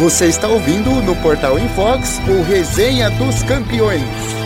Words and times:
Você 0.00 0.28
está 0.28 0.48
ouvindo 0.48 0.90
no 1.02 1.14
Portal 1.16 1.58
Infox 1.58 2.22
o 2.26 2.42
Resenha 2.42 3.10
dos 3.10 3.42
Campeões. 3.42 4.39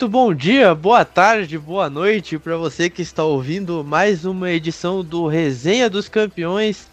Muito 0.00 0.12
bom 0.12 0.32
dia, 0.32 0.74
boa 0.74 1.04
tarde, 1.04 1.58
boa 1.58 1.90
noite 1.90 2.38
para 2.38 2.56
você 2.56 2.88
que 2.88 3.02
está 3.02 3.22
ouvindo 3.22 3.84
mais 3.84 4.24
uma 4.24 4.50
edição 4.50 5.04
do 5.04 5.26
Resenha 5.26 5.90
dos 5.90 6.08
Campeões. 6.08 6.88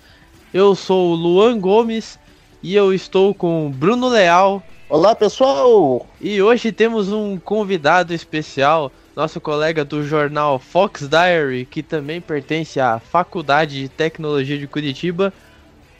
Eu 0.54 0.76
sou 0.76 1.14
o 1.14 1.16
Luan 1.16 1.58
Gomes 1.58 2.20
e 2.62 2.76
eu 2.76 2.94
estou 2.94 3.34
com 3.34 3.72
Bruno 3.72 4.10
Leal. 4.10 4.62
Olá, 4.90 5.16
pessoal! 5.16 6.06
E 6.20 6.42
hoje 6.42 6.74
temos 6.74 7.10
um 7.10 7.40
convidado 7.40 8.14
especial, 8.14 8.92
nosso 9.16 9.40
colega 9.40 9.86
do 9.86 10.06
jornal 10.06 10.60
Fox 10.60 11.08
Diary, 11.08 11.66
que 11.66 11.82
também 11.82 12.20
pertence 12.20 12.78
à 12.78 13.00
Faculdade 13.00 13.84
de 13.84 13.88
Tecnologia 13.88 14.58
de 14.58 14.68
Curitiba, 14.68 15.32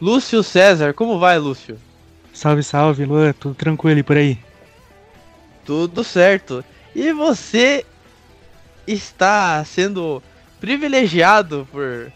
Lúcio 0.02 0.44
César. 0.44 0.94
Como 0.94 1.18
vai, 1.18 1.40
Lúcio? 1.40 1.80
Salve, 2.34 2.64
salve, 2.64 3.06
Luan. 3.06 3.32
Tudo 3.32 3.56
tranquilo 3.56 3.98
e 3.98 4.04
por 4.04 4.18
aí? 4.18 4.38
Tudo 5.64 6.04
certo. 6.04 6.66
E 6.98 7.14
você 7.14 7.86
está 8.88 9.64
sendo 9.64 10.20
privilegiado 10.60 11.68
por, 11.72 12.12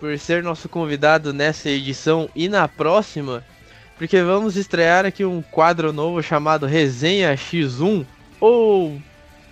por 0.00 0.18
ser 0.18 0.42
nosso 0.42 0.68
convidado 0.68 1.32
nessa 1.32 1.70
edição 1.70 2.28
e 2.34 2.48
na 2.48 2.66
próxima, 2.66 3.44
porque 3.96 4.20
vamos 4.20 4.56
estrear 4.56 5.06
aqui 5.06 5.24
um 5.24 5.40
quadro 5.40 5.92
novo 5.92 6.20
chamado 6.20 6.66
Resenha 6.66 7.32
X1, 7.36 8.04
ou 8.40 9.00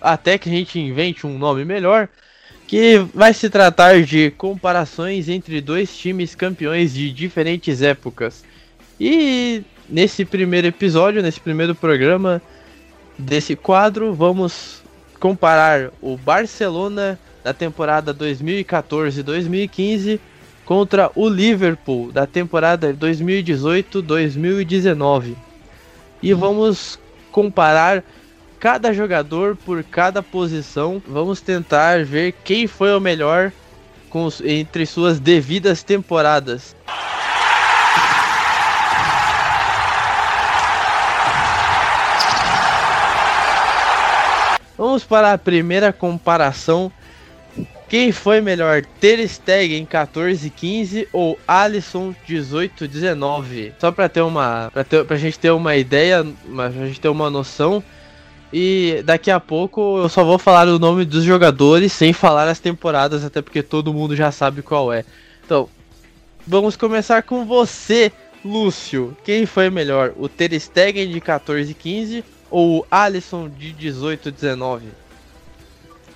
até 0.01 0.37
que 0.37 0.49
a 0.49 0.51
gente 0.51 0.77
invente 0.77 1.25
um 1.25 1.37
nome 1.37 1.63
melhor, 1.63 2.09
que 2.67 2.97
vai 3.13 3.33
se 3.33 3.49
tratar 3.49 4.03
de 4.03 4.31
comparações 4.31 5.29
entre 5.29 5.61
dois 5.61 5.97
times 5.97 6.35
campeões 6.35 6.93
de 6.93 7.09
diferentes 7.13 7.81
épocas. 7.81 8.43
E 8.99 9.63
nesse 9.87 10.25
primeiro 10.25 10.67
episódio, 10.67 11.21
nesse 11.23 11.39
primeiro 11.39 11.73
programa, 11.73 12.41
desse 13.17 13.55
quadro, 13.55 14.13
vamos 14.13 14.83
comparar 15.19 15.91
o 16.01 16.17
Barcelona 16.17 17.17
da 17.43 17.53
temporada 17.53 18.13
2014-2015 18.13 20.19
contra 20.65 21.09
o 21.15 21.29
Liverpool 21.29 22.11
da 22.11 22.27
temporada 22.27 22.93
2018-2019. 22.93 25.35
E 26.21 26.33
vamos 26.33 26.99
comparar 27.31 28.03
cada 28.59 28.93
jogador 28.93 29.55
por 29.55 29.81
cada 29.83 30.21
posição. 30.21 31.01
Vamos 31.07 31.39
tentar 31.41 32.03
ver 32.03 32.33
quem 32.43 32.67
foi 32.67 32.93
o 32.93 32.99
melhor 32.99 33.53
com, 34.09 34.27
entre 34.43 34.85
suas 34.85 35.17
devidas 35.19 35.81
temporadas. 35.83 36.75
Vamos 44.77 45.03
para 45.03 45.33
a 45.33 45.37
primeira 45.37 45.91
comparação. 45.91 46.91
Quem 47.89 48.11
foi 48.11 48.41
melhor, 48.41 48.83
Ter 48.99 49.25
Stegen 49.27 49.85
14 49.85 50.49
15 50.49 51.07
ou 51.11 51.39
Alisson 51.47 52.13
18 52.27 52.87
19? 52.87 53.73
Só 53.79 53.91
para 53.91 54.07
ter 54.07 54.21
uma 54.21 54.69
para 54.71 54.83
ter, 54.83 55.05
pra 55.05 55.17
gente 55.17 55.39
ter 55.39 55.51
uma 55.51 55.75
ideia, 55.75 56.25
pra 56.53 56.69
gente 56.69 56.99
ter 56.99 57.07
uma 57.07 57.29
noção. 57.29 57.81
E 58.53 59.01
daqui 59.03 59.31
a 59.31 59.39
pouco 59.39 59.97
eu 59.99 60.09
só 60.09 60.23
vou 60.23 60.37
falar 60.37 60.67
o 60.67 60.77
nome 60.77 61.05
dos 61.05 61.23
jogadores 61.23 61.91
sem 61.91 62.13
falar 62.13 62.47
as 62.47 62.59
temporadas, 62.59 63.25
até 63.25 63.41
porque 63.41 63.63
todo 63.63 63.93
mundo 63.93 64.15
já 64.15 64.31
sabe 64.31 64.61
qual 64.61 64.93
é. 64.93 65.03
Então, 65.45 65.67
vamos 66.45 66.75
começar 66.75 67.23
com 67.23 67.45
você, 67.45 68.11
Lúcio. 68.45 69.17
Quem 69.23 69.45
foi 69.45 69.69
melhor, 69.69 70.13
o 70.17 70.29
Ter 70.29 70.57
Stegen 70.59 71.09
de 71.09 71.19
14 71.19 71.73
15 71.73 72.23
ou 72.49 72.85
Alisson 72.89 73.49
de 73.49 73.71
18 73.71 74.31
19? 74.31 74.87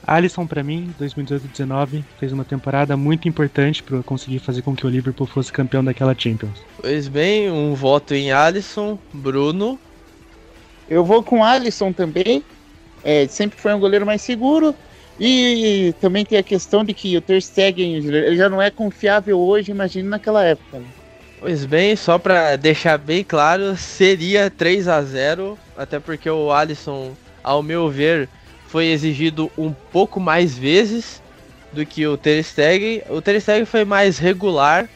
Alisson 0.06 0.48
para 0.48 0.64
mim, 0.64 0.94
2018-19, 1.00 2.04
fez 2.20 2.32
uma 2.32 2.44
temporada 2.44 2.98
muito 2.98 3.28
importante 3.28 3.84
para 3.84 4.02
conseguir 4.02 4.40
fazer 4.40 4.62
com 4.62 4.76
que 4.76 4.86
o 4.86 4.90
Liverpool 4.90 5.28
fosse 5.28 5.54
campeão 5.54 5.84
daquela 5.84 6.16
Champions. 6.18 6.58
Pois 6.82 7.08
bem, 7.08 7.52
um 7.52 7.74
voto 7.76 8.14
em 8.14 8.32
Alisson, 8.32 8.98
Bruno. 9.14 9.80
Eu 10.90 11.06
vou 11.06 11.24
com 11.24 11.44
Alisson 11.44 11.94
também. 11.94 12.44
É, 13.04 13.28
sempre 13.28 13.60
foi 13.60 13.74
um 13.74 13.80
goleiro 13.80 14.06
mais 14.06 14.22
seguro. 14.22 14.76
E 15.20 15.94
também 16.02 16.26
tem 16.26 16.38
a 16.40 16.44
questão 16.44 16.84
de 16.84 16.94
que 16.94 17.16
o 17.16 17.22
Ter 17.22 17.42
Stegen 17.42 17.94
ele 17.94 18.36
já 18.36 18.50
não 18.50 18.60
é 18.60 18.72
confiável 18.72 19.40
hoje, 19.40 19.72
imagina 19.72 20.10
naquela 20.10 20.44
época. 20.44 20.80
Né? 20.80 20.86
Pois 21.42 21.66
bem, 21.66 21.96
só 21.96 22.20
para 22.20 22.56
deixar 22.56 23.00
bem 23.00 23.24
claro, 23.24 23.76
seria 23.76 24.48
3 24.48 24.88
a 24.88 25.02
0 25.02 25.58
até 25.76 26.00
porque 26.00 26.30
o 26.30 26.52
Alisson, 26.52 27.14
ao 27.44 27.64
meu 27.64 27.90
ver, 27.90 28.30
foi 28.68 28.86
exigido 28.86 29.52
um 29.58 29.74
pouco 29.74 30.20
mais 30.20 30.56
vezes 30.56 31.20
do 31.74 31.84
que 31.84 32.06
o 32.06 32.16
Ter 32.16 32.44
Stegen. 32.44 33.02
O 33.10 33.24
Ter 33.24 33.42
Stegen 33.42 33.66
foi 33.66 33.84
mais 33.84 34.20
regular 34.20 34.88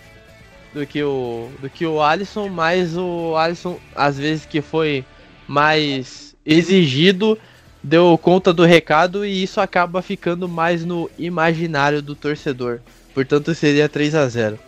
do 0.72 0.86
que 0.86 1.02
o 1.02 1.50
do 1.60 1.68
que 1.68 1.84
o 1.84 2.00
Alisson, 2.00 2.48
mas 2.48 2.96
o 2.96 3.36
Alisson 3.36 3.80
às 3.96 4.16
vezes 4.16 4.46
que 4.46 4.62
foi 4.62 5.04
mais 5.48 6.36
exigido 6.46 7.40
deu 7.84 8.16
conta 8.20 8.54
do 8.54 8.66
recado 8.66 9.26
e 9.26 9.42
isso 9.42 9.60
acaba 9.60 10.00
ficando 10.00 10.48
mais 10.48 10.86
no 10.86 11.10
imaginário 11.18 12.04
do 12.04 12.14
torcedor. 12.14 12.82
Portanto, 13.16 13.56
seria 13.56 13.90
3 13.90 14.14
a 14.14 14.28
0. 14.28 14.60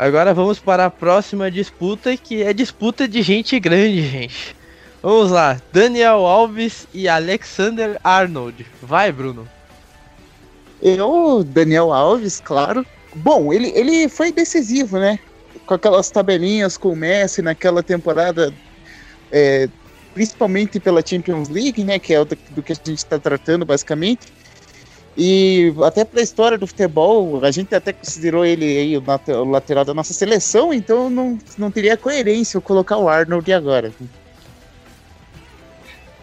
Agora 0.00 0.32
vamos 0.32 0.58
para 0.58 0.86
a 0.86 0.90
próxima 0.90 1.50
disputa, 1.50 2.16
que 2.16 2.42
é 2.42 2.54
disputa 2.54 3.06
de 3.06 3.20
gente 3.20 3.60
grande, 3.60 4.00
gente. 4.00 4.56
Vamos 5.02 5.30
lá, 5.30 5.60
Daniel 5.70 6.24
Alves 6.24 6.88
e 6.94 7.06
Alexander 7.06 8.00
Arnold. 8.02 8.64
Vai, 8.80 9.12
Bruno. 9.12 9.46
Eu, 10.80 11.44
Daniel 11.44 11.92
Alves, 11.92 12.40
claro. 12.40 12.86
Bom, 13.14 13.52
ele, 13.52 13.72
ele 13.76 14.08
foi 14.08 14.32
decisivo, 14.32 14.98
né? 14.98 15.18
Com 15.66 15.74
aquelas 15.74 16.10
tabelinhas 16.10 16.78
com 16.78 16.92
o 16.92 16.96
Messi 16.96 17.42
naquela 17.42 17.82
temporada, 17.82 18.54
é, 19.30 19.68
principalmente 20.14 20.80
pela 20.80 21.04
Champions 21.06 21.50
League, 21.50 21.84
né? 21.84 21.98
Que 21.98 22.14
é 22.14 22.24
do, 22.24 22.38
do 22.52 22.62
que 22.62 22.72
a 22.72 22.74
gente 22.74 22.96
está 22.96 23.18
tratando, 23.18 23.66
basicamente. 23.66 24.28
E 25.16 25.74
até 25.84 26.04
para 26.04 26.20
a 26.20 26.22
história 26.22 26.56
do 26.56 26.66
futebol, 26.66 27.44
a 27.44 27.50
gente 27.50 27.74
até 27.74 27.92
considerou 27.92 28.44
ele 28.44 28.64
aí 28.64 28.96
o, 28.96 29.44
lateral 29.44 29.84
da 29.84 29.92
nossa 29.92 30.14
seleção, 30.14 30.72
então 30.72 31.10
não, 31.10 31.38
não 31.58 31.70
teria 31.70 31.96
coerência 31.96 32.56
eu 32.56 32.62
colocar 32.62 32.96
o 32.96 33.08
Arnold 33.08 33.52
agora. 33.52 33.92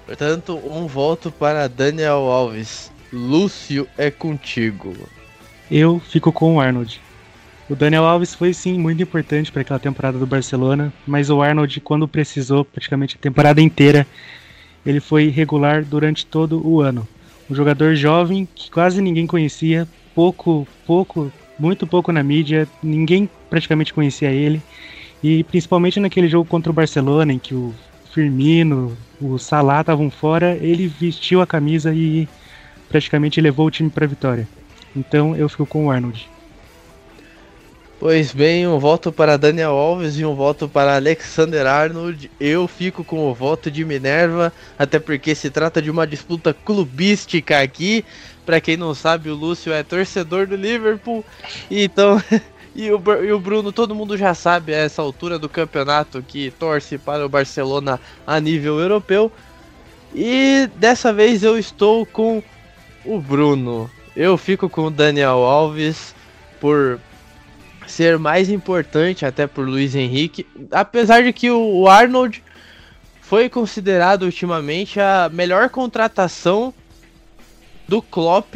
Portanto, 0.05 0.59
um 0.65 0.87
voto 0.87 1.29
para 1.29 1.67
Daniel 1.67 2.29
Alves. 2.29 2.89
Lúcio 3.11 3.87
é 3.97 4.09
contigo. 4.09 4.95
Eu 5.69 5.99
fico 5.99 6.31
com 6.31 6.55
o 6.55 6.61
Arnold. 6.61 7.01
O 7.69 7.75
Daniel 7.75 8.05
Alves 8.05 8.33
foi 8.33 8.53
sim 8.53 8.77
muito 8.77 9.03
importante 9.03 9.51
para 9.51 9.61
aquela 9.61 9.79
temporada 9.79 10.17
do 10.17 10.25
Barcelona, 10.25 10.93
mas 11.05 11.29
o 11.29 11.41
Arnold, 11.41 11.81
quando 11.81 12.07
precisou, 12.07 12.63
praticamente 12.63 13.17
a 13.17 13.21
temporada 13.21 13.61
inteira, 13.61 14.07
ele 14.85 15.01
foi 15.01 15.27
regular 15.27 15.83
durante 15.83 16.25
todo 16.25 16.65
o 16.65 16.79
ano. 16.79 17.05
Um 17.49 17.55
jogador 17.55 17.95
jovem 17.95 18.47
que 18.53 18.69
quase 18.69 19.01
ninguém 19.01 19.25
conhecia, 19.25 19.87
pouco, 20.13 20.67
pouco, 20.85 21.31
muito 21.57 21.87
pouco 21.87 22.11
na 22.11 22.21
mídia, 22.21 22.67
ninguém 22.83 23.29
praticamente 23.49 23.93
conhecia 23.93 24.29
ele. 24.29 24.61
E 25.23 25.43
principalmente 25.45 25.99
naquele 25.99 26.27
jogo 26.27 26.49
contra 26.49 26.71
o 26.71 26.75
Barcelona, 26.75 27.33
em 27.33 27.39
que 27.39 27.53
o 27.53 27.73
Firmino, 28.13 28.95
o 29.21 29.37
Salah 29.37 29.81
estavam 29.81 30.09
fora, 30.09 30.57
ele 30.61 30.87
vestiu 30.87 31.41
a 31.41 31.47
camisa 31.47 31.93
e 31.93 32.27
praticamente 32.89 33.41
levou 33.41 33.67
o 33.67 33.71
time 33.71 33.89
para 33.89 34.05
a 34.05 34.07
vitória. 34.07 34.47
Então 34.95 35.35
eu 35.35 35.47
fico 35.49 35.65
com 35.65 35.87
o 35.87 35.91
Arnold. 35.91 36.27
Pois 37.99 38.31
bem, 38.31 38.67
um 38.67 38.77
voto 38.77 39.11
para 39.11 39.37
Daniel 39.37 39.71
Alves 39.71 40.19
e 40.19 40.25
um 40.25 40.35
voto 40.35 40.69
para 40.69 40.95
Alexander 40.95 41.65
Arnold. 41.65 42.29
Eu 42.39 42.67
fico 42.67 43.03
com 43.03 43.29
o 43.29 43.33
voto 43.33 43.71
de 43.71 43.83
Minerva, 43.83 44.53
até 44.77 44.99
porque 44.99 45.33
se 45.33 45.49
trata 45.49 45.81
de 45.81 45.89
uma 45.89 46.05
disputa 46.05 46.53
clubística 46.53 47.59
aqui. 47.59 48.05
Para 48.45 48.61
quem 48.61 48.77
não 48.77 48.93
sabe, 48.93 49.29
o 49.29 49.35
Lúcio 49.35 49.73
é 49.73 49.81
torcedor 49.81 50.45
do 50.45 50.55
Liverpool, 50.55 51.25
então 51.69 52.21
E 52.77 52.91
o, 52.91 53.01
e 53.23 53.31
o 53.31 53.39
Bruno, 53.39 53.71
todo 53.71 53.95
mundo 53.95 54.15
já 54.15 54.35
sabe 54.35 54.71
a 54.71 54.77
essa 54.77 55.01
altura 55.01 55.39
do 55.39 55.49
campeonato 55.49 56.21
que 56.21 56.51
torce 56.51 56.95
para 56.99 57.25
o 57.25 57.29
Barcelona 57.29 57.99
a 58.25 58.39
nível 58.39 58.79
europeu. 58.79 59.31
E 60.13 60.69
dessa 60.75 61.11
vez 61.11 61.41
eu 61.41 61.57
estou 61.57 62.05
com 62.05 62.43
o 63.03 63.19
Bruno. 63.19 63.89
eu 64.15 64.37
fico 64.37 64.69
com 64.69 64.85
o 64.85 64.91
Daniel 64.91 65.39
Alves 65.39 66.13
por 66.61 66.99
ser 67.91 68.17
mais 68.17 68.49
importante 68.49 69.25
até 69.25 69.47
por 69.47 69.67
Luiz 69.67 69.95
Henrique, 69.95 70.45
apesar 70.71 71.23
de 71.23 71.33
que 71.33 71.49
o 71.49 71.87
Arnold 71.87 72.43
foi 73.21 73.49
considerado 73.49 74.23
ultimamente 74.23 74.99
a 74.99 75.29
melhor 75.31 75.69
contratação 75.69 76.73
do 77.87 78.01
Klopp 78.01 78.55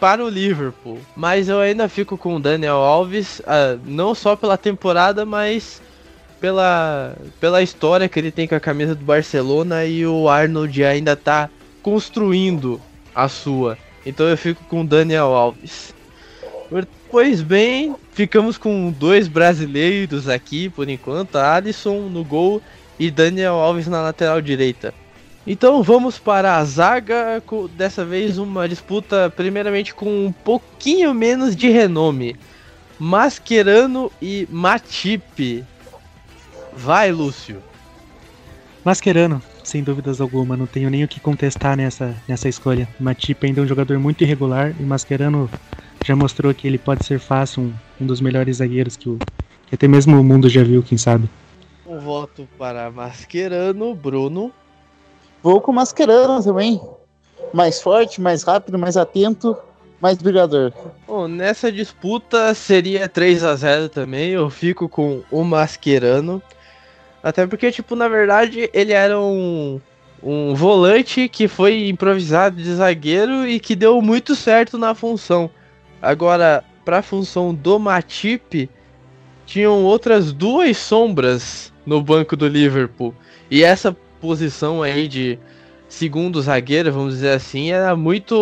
para 0.00 0.24
o 0.24 0.28
Liverpool. 0.28 0.98
Mas 1.16 1.48
eu 1.48 1.60
ainda 1.60 1.88
fico 1.88 2.18
com 2.18 2.36
o 2.36 2.40
Daniel 2.40 2.76
Alves, 2.76 3.40
uh, 3.40 3.80
não 3.84 4.14
só 4.14 4.36
pela 4.36 4.58
temporada, 4.58 5.24
mas 5.24 5.80
pela, 6.40 7.16
pela 7.40 7.62
história 7.62 8.08
que 8.08 8.18
ele 8.18 8.30
tem 8.30 8.46
com 8.46 8.54
a 8.54 8.60
camisa 8.60 8.94
do 8.94 9.04
Barcelona 9.04 9.84
e 9.84 10.06
o 10.06 10.28
Arnold 10.28 10.84
ainda 10.84 11.12
está 11.12 11.48
construindo 11.82 12.80
a 13.14 13.28
sua. 13.28 13.78
Então 14.04 14.26
eu 14.26 14.36
fico 14.36 14.62
com 14.64 14.82
o 14.82 14.86
Daniel 14.86 15.28
Alves. 15.28 15.94
Pois 17.14 17.40
bem, 17.40 17.94
ficamos 18.10 18.58
com 18.58 18.90
dois 18.90 19.28
brasileiros 19.28 20.28
aqui 20.28 20.68
por 20.68 20.88
enquanto, 20.88 21.36
Alisson 21.36 22.08
no 22.08 22.24
gol 22.24 22.60
e 22.98 23.08
Daniel 23.08 23.54
Alves 23.54 23.86
na 23.86 24.02
lateral 24.02 24.42
direita. 24.42 24.92
Então 25.46 25.80
vamos 25.80 26.18
para 26.18 26.56
a 26.56 26.64
zaga, 26.64 27.40
dessa 27.76 28.04
vez 28.04 28.36
uma 28.36 28.68
disputa 28.68 29.32
primeiramente 29.36 29.94
com 29.94 30.26
um 30.26 30.32
pouquinho 30.32 31.14
menos 31.14 31.54
de 31.54 31.68
renome. 31.68 32.34
Mascherano 32.98 34.10
e 34.20 34.48
Matip. 34.50 35.64
Vai, 36.72 37.12
Lúcio. 37.12 37.62
Mascherano, 38.84 39.40
sem 39.62 39.84
dúvidas 39.84 40.20
alguma, 40.20 40.56
não 40.56 40.66
tenho 40.66 40.90
nem 40.90 41.04
o 41.04 41.08
que 41.08 41.20
contestar 41.20 41.76
nessa, 41.76 42.12
nessa 42.26 42.48
escolha. 42.48 42.88
Matip 42.98 43.46
ainda 43.46 43.60
é 43.60 43.62
um 43.62 43.68
jogador 43.68 44.00
muito 44.00 44.24
irregular 44.24 44.74
e 44.80 44.82
Mascherano 44.82 45.48
já 46.04 46.14
mostrou 46.14 46.52
que 46.54 46.66
ele 46.66 46.78
pode 46.78 47.04
ser 47.04 47.18
fácil 47.18 47.62
um, 47.62 47.72
um 48.02 48.06
dos 48.06 48.20
melhores 48.20 48.58
zagueiros 48.58 48.96
que, 48.96 49.08
o, 49.08 49.18
que 49.66 49.74
até 49.74 49.88
mesmo 49.88 50.20
o 50.20 50.22
mundo 50.22 50.48
já 50.48 50.62
viu, 50.62 50.82
quem 50.82 50.98
sabe. 50.98 51.28
Um 51.86 51.98
voto 51.98 52.46
para 52.58 52.90
Mascherano, 52.90 53.94
Bruno. 53.94 54.52
Vou 55.42 55.60
com 55.60 55.72
Mascherano 55.72 56.42
também. 56.42 56.80
Mais 57.52 57.80
forte, 57.80 58.20
mais 58.20 58.42
rápido, 58.42 58.78
mais 58.78 58.96
atento, 58.96 59.56
mais 60.00 60.18
brigador. 60.18 60.72
Bom, 61.06 61.26
nessa 61.26 61.72
disputa 61.72 62.52
seria 62.54 63.08
3 63.08 63.44
a 63.44 63.54
0 63.54 63.88
também. 63.88 64.30
Eu 64.30 64.50
fico 64.50 64.88
com 64.88 65.22
o 65.30 65.42
Mascherano. 65.42 66.42
Até 67.22 67.46
porque, 67.46 67.72
tipo, 67.72 67.96
na 67.96 68.08
verdade, 68.08 68.68
ele 68.74 68.92
era 68.92 69.18
um, 69.18 69.80
um 70.22 70.54
volante 70.54 71.28
que 71.28 71.48
foi 71.48 71.88
improvisado 71.88 72.56
de 72.56 72.74
zagueiro 72.74 73.46
e 73.46 73.58
que 73.58 73.74
deu 73.74 74.00
muito 74.02 74.34
certo 74.34 74.76
na 74.76 74.94
função. 74.94 75.50
Agora, 76.04 76.62
para 76.84 76.98
a 76.98 77.02
função 77.02 77.54
do 77.54 77.78
Matip, 77.78 78.68
tinham 79.46 79.82
outras 79.82 80.32
duas 80.32 80.76
sombras 80.76 81.72
no 81.86 82.02
banco 82.02 82.36
do 82.36 82.46
Liverpool. 82.46 83.14
E 83.50 83.64
essa 83.64 83.96
posição 84.20 84.82
aí 84.82 85.08
de 85.08 85.38
segundo 85.88 86.40
zagueiro, 86.42 86.92
vamos 86.92 87.14
dizer 87.14 87.32
assim, 87.32 87.70
era 87.70 87.94
muito 87.96 88.34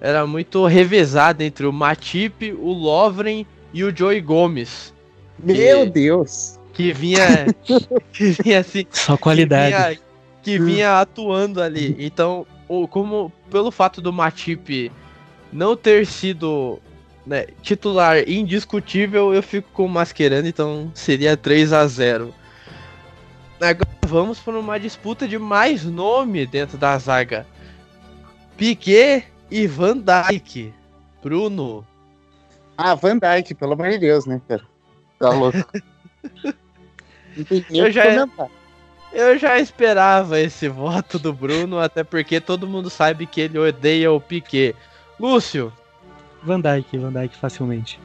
era 0.00 0.26
muito 0.26 0.66
revezada 0.66 1.44
entre 1.44 1.66
o 1.66 1.72
Matip, 1.72 2.52
o 2.52 2.72
Lovren 2.72 3.46
e 3.72 3.84
o 3.84 3.94
Joey 3.94 4.20
Gomes. 4.20 4.94
Meu 5.38 5.84
que, 5.84 5.90
Deus! 5.90 6.58
Que 6.72 6.92
vinha 6.92 7.46
que 8.12 8.30
vinha 8.42 8.60
assim, 8.60 8.86
só 8.90 9.16
qualidade. 9.16 9.72
Que 9.72 9.78
vinha, 9.78 9.98
que 10.42 10.58
vinha 10.58 11.00
atuando 11.00 11.62
ali. 11.62 11.94
Então, 11.98 12.46
como 12.88 13.30
pelo 13.50 13.70
fato 13.70 14.00
do 14.00 14.12
Matip 14.12 14.90
não 15.52 15.76
ter 15.76 16.06
sido 16.06 16.80
né, 17.26 17.46
titular 17.62 18.28
indiscutível, 18.28 19.34
eu 19.34 19.42
fico 19.42 19.68
com 19.72 19.86
o 19.86 19.88
Mascherano, 19.88 20.48
então 20.48 20.90
seria 20.94 21.36
3 21.36 21.72
a 21.72 21.86
0 21.86 22.34
Agora 23.60 23.88
vamos 24.06 24.40
para 24.40 24.58
uma 24.58 24.80
disputa 24.80 25.28
de 25.28 25.38
mais 25.38 25.84
nome 25.84 26.46
dentro 26.46 26.78
da 26.78 26.96
zaga. 26.96 27.46
Piquet 28.56 29.26
e 29.50 29.66
Van 29.66 29.98
Dijk. 29.98 30.72
Bruno. 31.22 31.86
Ah, 32.76 32.94
Van 32.94 33.18
Dijk, 33.18 33.54
pelo 33.54 33.74
amor 33.74 33.90
de 33.90 33.98
Deus, 33.98 34.24
né, 34.24 34.40
cara? 34.48 34.62
Tá 35.18 35.28
louco. 35.28 35.58
eu 37.70 37.92
já, 37.92 38.26
eu 39.12 39.38
já 39.38 39.58
esperava 39.58 40.40
esse 40.40 40.66
voto 40.66 41.18
do 41.18 41.32
Bruno, 41.32 41.78
até 41.78 42.02
porque 42.02 42.40
todo 42.40 42.66
mundo 42.66 42.88
sabe 42.88 43.26
que 43.26 43.42
ele 43.42 43.58
odeia 43.58 44.10
o 44.10 44.20
Piquet. 44.20 44.74
Lúcio. 45.20 45.70
Van 46.42 46.60
Dijk, 46.60 46.96
Van 46.98 47.12
Dijk 47.12 47.36
facilmente. 47.36 48.00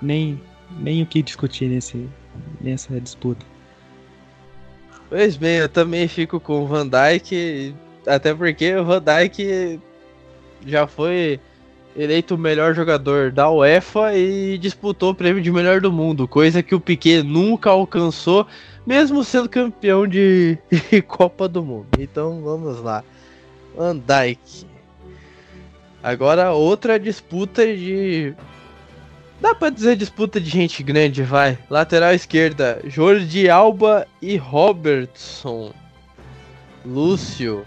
Nem, 0.00 0.40
nem 0.78 1.02
o 1.02 1.06
que 1.06 1.22
discutir 1.22 1.68
nesse, 1.68 2.08
nessa 2.58 2.98
disputa. 2.98 3.44
Pois 5.10 5.36
bem, 5.36 5.56
eu 5.58 5.68
também 5.68 6.08
fico 6.08 6.40
com 6.40 6.62
o 6.62 6.66
Van 6.66 6.88
Dijk, 6.88 7.74
até 8.06 8.34
porque 8.34 8.74
o 8.74 8.84
Van 8.84 9.02
Dijk 9.02 9.78
já 10.66 10.86
foi 10.86 11.38
eleito 11.94 12.34
o 12.34 12.38
melhor 12.38 12.74
jogador 12.74 13.30
da 13.30 13.50
UEFA 13.50 14.16
e 14.16 14.56
disputou 14.56 15.10
o 15.10 15.14
prêmio 15.14 15.42
de 15.42 15.50
melhor 15.50 15.80
do 15.80 15.92
mundo, 15.92 16.28
coisa 16.28 16.62
que 16.62 16.74
o 16.74 16.80
Piquet 16.80 17.22
nunca 17.22 17.70
alcançou, 17.70 18.46
mesmo 18.86 19.22
sendo 19.22 19.48
campeão 19.48 20.06
de 20.06 20.56
Copa 21.06 21.46
do 21.46 21.62
Mundo. 21.62 21.88
Então 21.98 22.40
vamos 22.42 22.80
lá. 22.80 23.04
Van 23.76 23.96
Dijk. 23.96 24.77
Agora 26.02 26.52
outra 26.52 26.98
disputa 26.98 27.66
de. 27.66 28.34
Dá 29.40 29.54
pra 29.54 29.70
dizer 29.70 29.96
disputa 29.96 30.40
de 30.40 30.50
gente 30.50 30.82
grande, 30.82 31.22
vai. 31.22 31.58
Lateral 31.70 32.12
esquerda, 32.12 32.80
Jordi 32.86 33.48
Alba 33.48 34.06
e 34.20 34.36
Robertson. 34.36 35.72
Lúcio. 36.84 37.64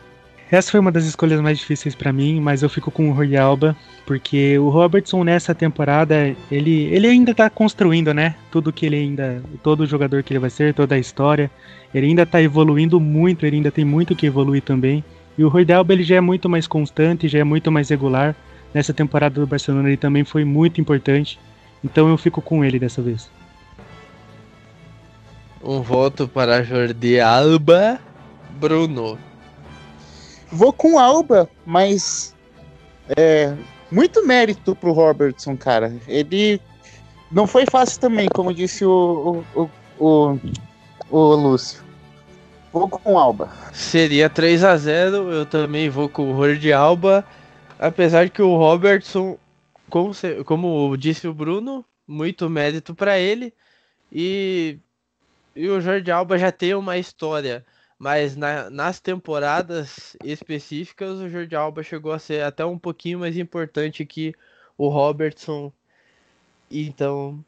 Essa 0.52 0.72
foi 0.72 0.82
uma 0.82 0.92
das 0.92 1.06
escolhas 1.06 1.40
mais 1.40 1.60
difíceis 1.60 1.96
para 1.96 2.12
mim, 2.12 2.42
mas 2.42 2.62
eu 2.62 2.70
fico 2.70 2.92
com 2.92 3.10
o 3.10 3.16
Jordi 3.16 3.38
Alba, 3.38 3.74
porque 4.06 4.60
o 4.60 4.68
Robertson 4.68 5.24
nessa 5.24 5.56
temporada, 5.56 6.36
ele, 6.52 6.94
ele 6.94 7.08
ainda 7.08 7.34
tá 7.34 7.50
construindo, 7.50 8.14
né? 8.14 8.36
Tudo 8.52 8.74
que 8.74 8.86
ele 8.86 8.98
ainda. 8.98 9.42
Todo 9.64 9.86
jogador 9.86 10.24
que 10.24 10.34
ele 10.34 10.40
vai 10.40 10.50
ser, 10.50 10.74
toda 10.74 10.96
a 10.96 11.00
história. 11.00 11.50
Ele 11.94 12.08
ainda 12.08 12.26
tá 12.26 12.42
evoluindo 12.42 13.00
muito, 13.00 13.46
ele 13.46 13.58
ainda 13.58 13.72
tem 13.72 13.86
muito 13.86 14.14
que 14.14 14.26
evoluir 14.26 14.62
também. 14.62 15.02
E 15.38 15.44
o 15.44 15.50
Roydalba 15.50 15.94
ele 15.94 16.04
já 16.04 16.16
é 16.16 16.22
muito 16.22 16.50
mais 16.50 16.68
constante, 16.68 17.28
já 17.28 17.40
é 17.40 17.44
muito 17.44 17.72
mais 17.72 17.90
regular. 17.90 18.36
Nessa 18.74 18.94
temporada 18.94 19.40
do 19.40 19.48
Barcelona 19.48 19.90
ele 19.90 19.98
também 19.98 20.24
foi 20.24 20.46
muito 20.46 20.80
importante. 20.80 21.40
Então 21.84 22.10
eu 22.10 22.18
fico 22.18 22.42
com 22.42 22.64
ele 22.64 22.80
dessa 22.80 23.02
vez. 23.02 23.30
Um 25.64 25.82
voto 25.82 26.28
para 26.28 26.64
Jordi 26.64 27.20
Alba. 27.20 28.00
Bruno. 28.60 29.18
Vou 30.52 30.74
com 30.74 31.00
Alba, 31.00 31.50
mas 31.66 32.36
é, 33.18 33.54
muito 33.92 34.26
mérito 34.26 34.76
pro 34.76 34.92
Robertson, 34.92 35.56
cara. 35.56 35.94
Ele 36.08 36.60
não 37.32 37.48
foi 37.48 37.66
fácil 37.70 38.00
também, 38.00 38.28
como 38.28 38.54
disse 38.54 38.84
o, 38.84 39.44
o, 39.56 39.70
o, 40.00 40.40
o, 40.40 40.40
o 41.10 41.36
Lúcio. 41.36 41.81
Vou 42.72 42.88
com 42.88 43.18
Alba. 43.18 43.50
Seria 43.74 44.30
3 44.30 44.64
a 44.64 44.78
0 44.78 45.32
eu 45.32 45.46
também 45.46 45.90
vou 45.90 46.08
com 46.08 46.32
o 46.32 46.36
Jordi 46.36 46.72
Alba. 46.72 47.26
Apesar 47.78 48.26
de 48.26 48.32
que 48.32 48.42
o 48.42 48.56
Robertson, 48.56 49.38
como, 49.90 50.12
como 50.46 50.96
disse 50.96 51.28
o 51.28 51.34
Bruno, 51.34 51.84
muito 52.08 52.50
mérito 52.50 52.96
para 52.96 53.20
ele. 53.20 53.54
E, 54.12 54.80
e 55.56 55.68
o 55.68 55.82
Jordi 55.82 56.12
Alba 56.12 56.38
já 56.38 56.52
tem 56.52 56.74
uma 56.74 56.98
história. 56.98 57.66
Mas 58.00 58.36
na, 58.36 58.70
nas 58.70 59.00
temporadas 59.00 60.16
específicas, 60.24 61.20
o 61.20 61.30
Jordi 61.30 61.56
Alba 61.56 61.84
chegou 61.84 62.14
a 62.14 62.20
ser 62.20 62.44
até 62.44 62.66
um 62.66 62.80
pouquinho 62.80 63.20
mais 63.20 63.38
importante 63.38 64.06
que 64.06 64.34
o 64.78 64.88
Robertson. 64.88 65.74
Então, 66.72 67.44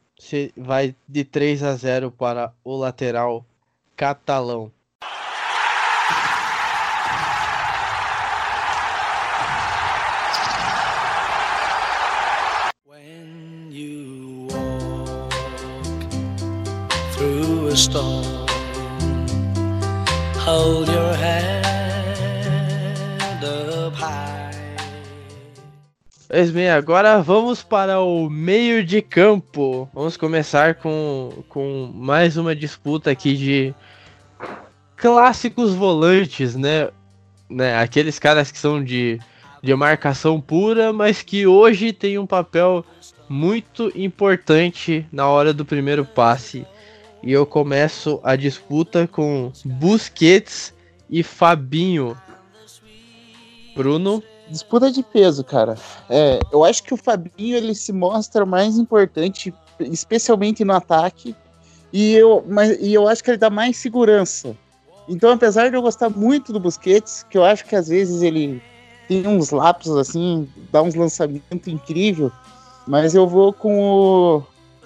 vai 0.58 0.96
de 1.08 1.24
3 1.24 1.64
a 1.64 1.76
0 1.76 2.12
para 2.12 2.54
o 2.64 2.76
lateral 2.76 3.46
catalão. 3.96 4.72
Pois 26.44 26.52
bem, 26.52 26.70
agora 26.70 27.22
vamos 27.22 27.64
para 27.64 28.02
o 28.02 28.30
meio 28.30 28.84
de 28.84 29.02
campo. 29.02 29.90
Vamos 29.94 30.18
começar 30.18 30.76
com, 30.76 31.32
com 31.48 31.90
mais 31.96 32.36
uma 32.36 32.54
disputa 32.54 33.10
aqui 33.10 33.34
de 33.38 33.74
clássicos 34.98 35.74
volantes, 35.74 36.54
né? 36.54 36.90
né? 37.50 37.78
Aqueles 37.78 38.20
caras 38.20 38.52
que 38.52 38.58
são 38.58 38.84
de 38.84 39.22
de 39.62 39.74
marcação 39.74 40.42
pura, 40.42 40.92
mas 40.92 41.22
que 41.22 41.48
hoje 41.48 41.94
tem 41.94 42.20
um 42.20 42.28
papel 42.28 42.86
muito 43.30 43.90
importante 43.96 45.08
na 45.14 45.26
hora 45.26 45.54
do 45.54 45.64
primeiro 45.64 46.04
passe. 46.04 46.68
E 47.24 47.32
eu 47.32 47.46
começo 47.46 48.20
a 48.22 48.36
disputa 48.36 49.08
com 49.08 49.50
Busquets 49.64 50.74
e 51.10 51.24
Fabinho. 51.24 52.18
Bruno? 53.74 54.22
Disputa 54.50 54.92
de 54.92 55.02
peso, 55.02 55.44
cara. 55.44 55.76
É, 56.10 56.40
eu 56.52 56.64
acho 56.64 56.84
que 56.84 56.94
o 56.94 56.98
Fabinho 56.98 57.56
ele 57.56 57.74
se 57.74 57.92
mostra 57.92 58.46
mais 58.46 58.78
importante, 58.78 59.54
especialmente 59.80 60.64
no 60.64 60.74
ataque. 60.74 61.36
E 61.92 62.14
eu, 62.14 62.44
mas, 62.48 62.78
e 62.80 62.94
eu 62.94 63.08
acho 63.08 63.24
que 63.24 63.32
ele 63.32 63.38
dá 63.38 63.50
mais 63.50 63.78
segurança. 63.78 64.56
Então, 65.08 65.32
apesar 65.32 65.70
de 65.70 65.76
eu 65.76 65.82
gostar 65.82 66.10
muito 66.10 66.52
do 66.52 66.60
Busquets, 66.60 67.26
que 67.30 67.38
eu 67.38 67.44
acho 67.44 67.66
que 67.66 67.76
às 67.76 67.88
vezes 67.88 68.22
ele 68.22 68.62
tem 69.08 69.28
uns 69.28 69.52
lapsos 69.52 69.98
assim, 69.98 70.48
dá 70.72 70.82
uns 70.82 70.96
lançamentos 70.96 71.68
incrível, 71.68 72.32
mas 72.88 73.14
eu 73.14 73.28
vou 73.28 73.54
com 73.54 73.80
o, 73.80 74.44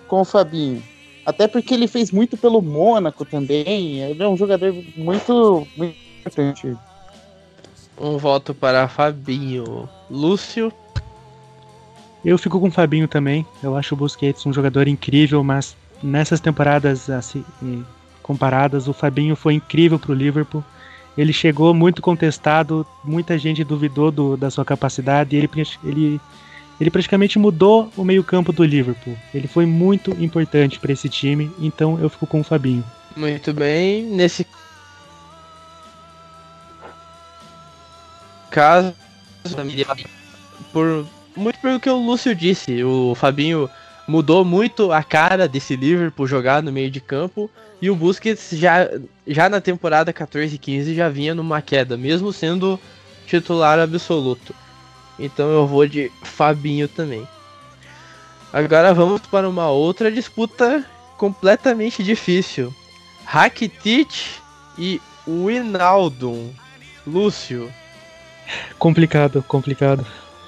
com 0.08 0.22
o 0.22 0.26
Fabinho. 0.26 0.84
Até 1.26 1.48
porque 1.48 1.74
ele 1.74 1.88
fez 1.88 2.10
muito 2.10 2.38
pelo 2.38 2.62
Mônaco 2.62 3.26
também. 3.26 4.00
Ele 4.00 4.24
é 4.24 4.28
um 4.28 4.38
jogador 4.38 4.74
muito, 4.96 5.68
muito 5.76 5.98
importante. 6.20 6.76
Um 8.00 8.18
voto 8.18 8.54
para 8.54 8.88
Fabinho. 8.88 9.90
Lúcio. 10.10 10.72
Eu 12.24 12.38
fico 12.38 12.60
com 12.60 12.68
o 12.68 12.72
Fabinho 12.72 13.08
também. 13.08 13.46
Eu 13.64 13.76
acho 13.76 13.96
o 13.96 13.98
Busquets 13.98 14.46
um 14.46 14.54
jogador 14.54 14.88
incrível, 14.88 15.44
mas 15.44 15.76
nessas 16.04 16.40
temporadas 16.40 17.10
assim, 17.10 17.44
comparadas, 18.22 18.88
o 18.88 18.94
Fabinho 18.94 19.36
foi 19.36 19.56
incrível 19.56 19.98
para 19.98 20.12
o 20.12 20.16
Liverpool. 20.16 20.64
Ele 21.18 21.34
chegou 21.34 21.74
muito 21.74 22.02
contestado, 22.02 22.86
muita 23.04 23.38
gente 23.38 23.64
duvidou 23.64 24.12
do, 24.12 24.38
da 24.38 24.52
sua 24.52 24.64
capacidade. 24.64 25.36
ele, 25.36 25.50
ele 25.84 26.22
ele 26.80 26.92
praticamente 26.92 27.40
mudou 27.40 27.92
o 27.98 28.04
meio-campo 28.04 28.54
do 28.54 28.64
Liverpool. 28.64 29.18
Ele 29.34 29.48
foi 29.48 29.66
muito 29.66 30.12
importante 30.24 30.80
para 30.80 30.94
esse 30.94 31.10
time, 31.10 31.52
então 31.60 32.00
eu 32.00 32.10
fico 32.10 32.28
com 32.28 32.42
o 32.42 32.44
Fabinho. 32.44 32.84
Muito 33.16 33.52
bem, 33.52 34.04
nesse 34.04 34.46
caso, 38.58 38.92
por 40.74 41.06
muito 41.36 41.60
pelo 41.60 41.80
que 41.80 41.88
o 41.88 41.96
Lúcio 41.96 42.34
disse, 42.34 42.84
o 42.84 43.14
Fabinho 43.14 43.70
mudou 44.08 44.44
muito 44.44 44.92
a 44.92 45.04
cara 45.04 45.48
desse 45.48 45.76
Liverpool 45.76 46.26
jogar 46.26 46.64
no 46.64 46.72
meio 46.72 46.90
de 46.90 47.00
campo 47.00 47.52
e 47.80 47.92
o 47.92 47.96
Busquets 47.96 48.50
já, 48.54 48.90
já 49.28 49.48
na 49.48 49.62
temporada 49.62 50.12
14-15 50.12 50.96
já 50.96 51.08
vinha 51.08 51.36
numa 51.36 51.62
queda, 51.62 51.96
mesmo 51.96 52.34
sendo 52.34 52.80
titular 53.28 53.78
absoluto. 53.78 54.56
Então 55.20 55.52
eu 55.52 55.68
vou 55.68 55.86
de 55.88 56.12
Fabinho 56.24 56.88
também. 56.88 57.28
Agora 58.52 58.92
vamos 58.92 59.22
para 59.22 59.48
uma 59.48 59.70
outra 59.70 60.12
disputa 60.12 60.84
completamente 61.16 62.04
difícil. 62.04 62.74
Rakitic 63.24 64.10
e 64.80 65.00
Winaldum. 65.28 66.52
Lúcio. 67.06 67.72
Complicado, 68.78 69.44
complicado. 69.48 70.06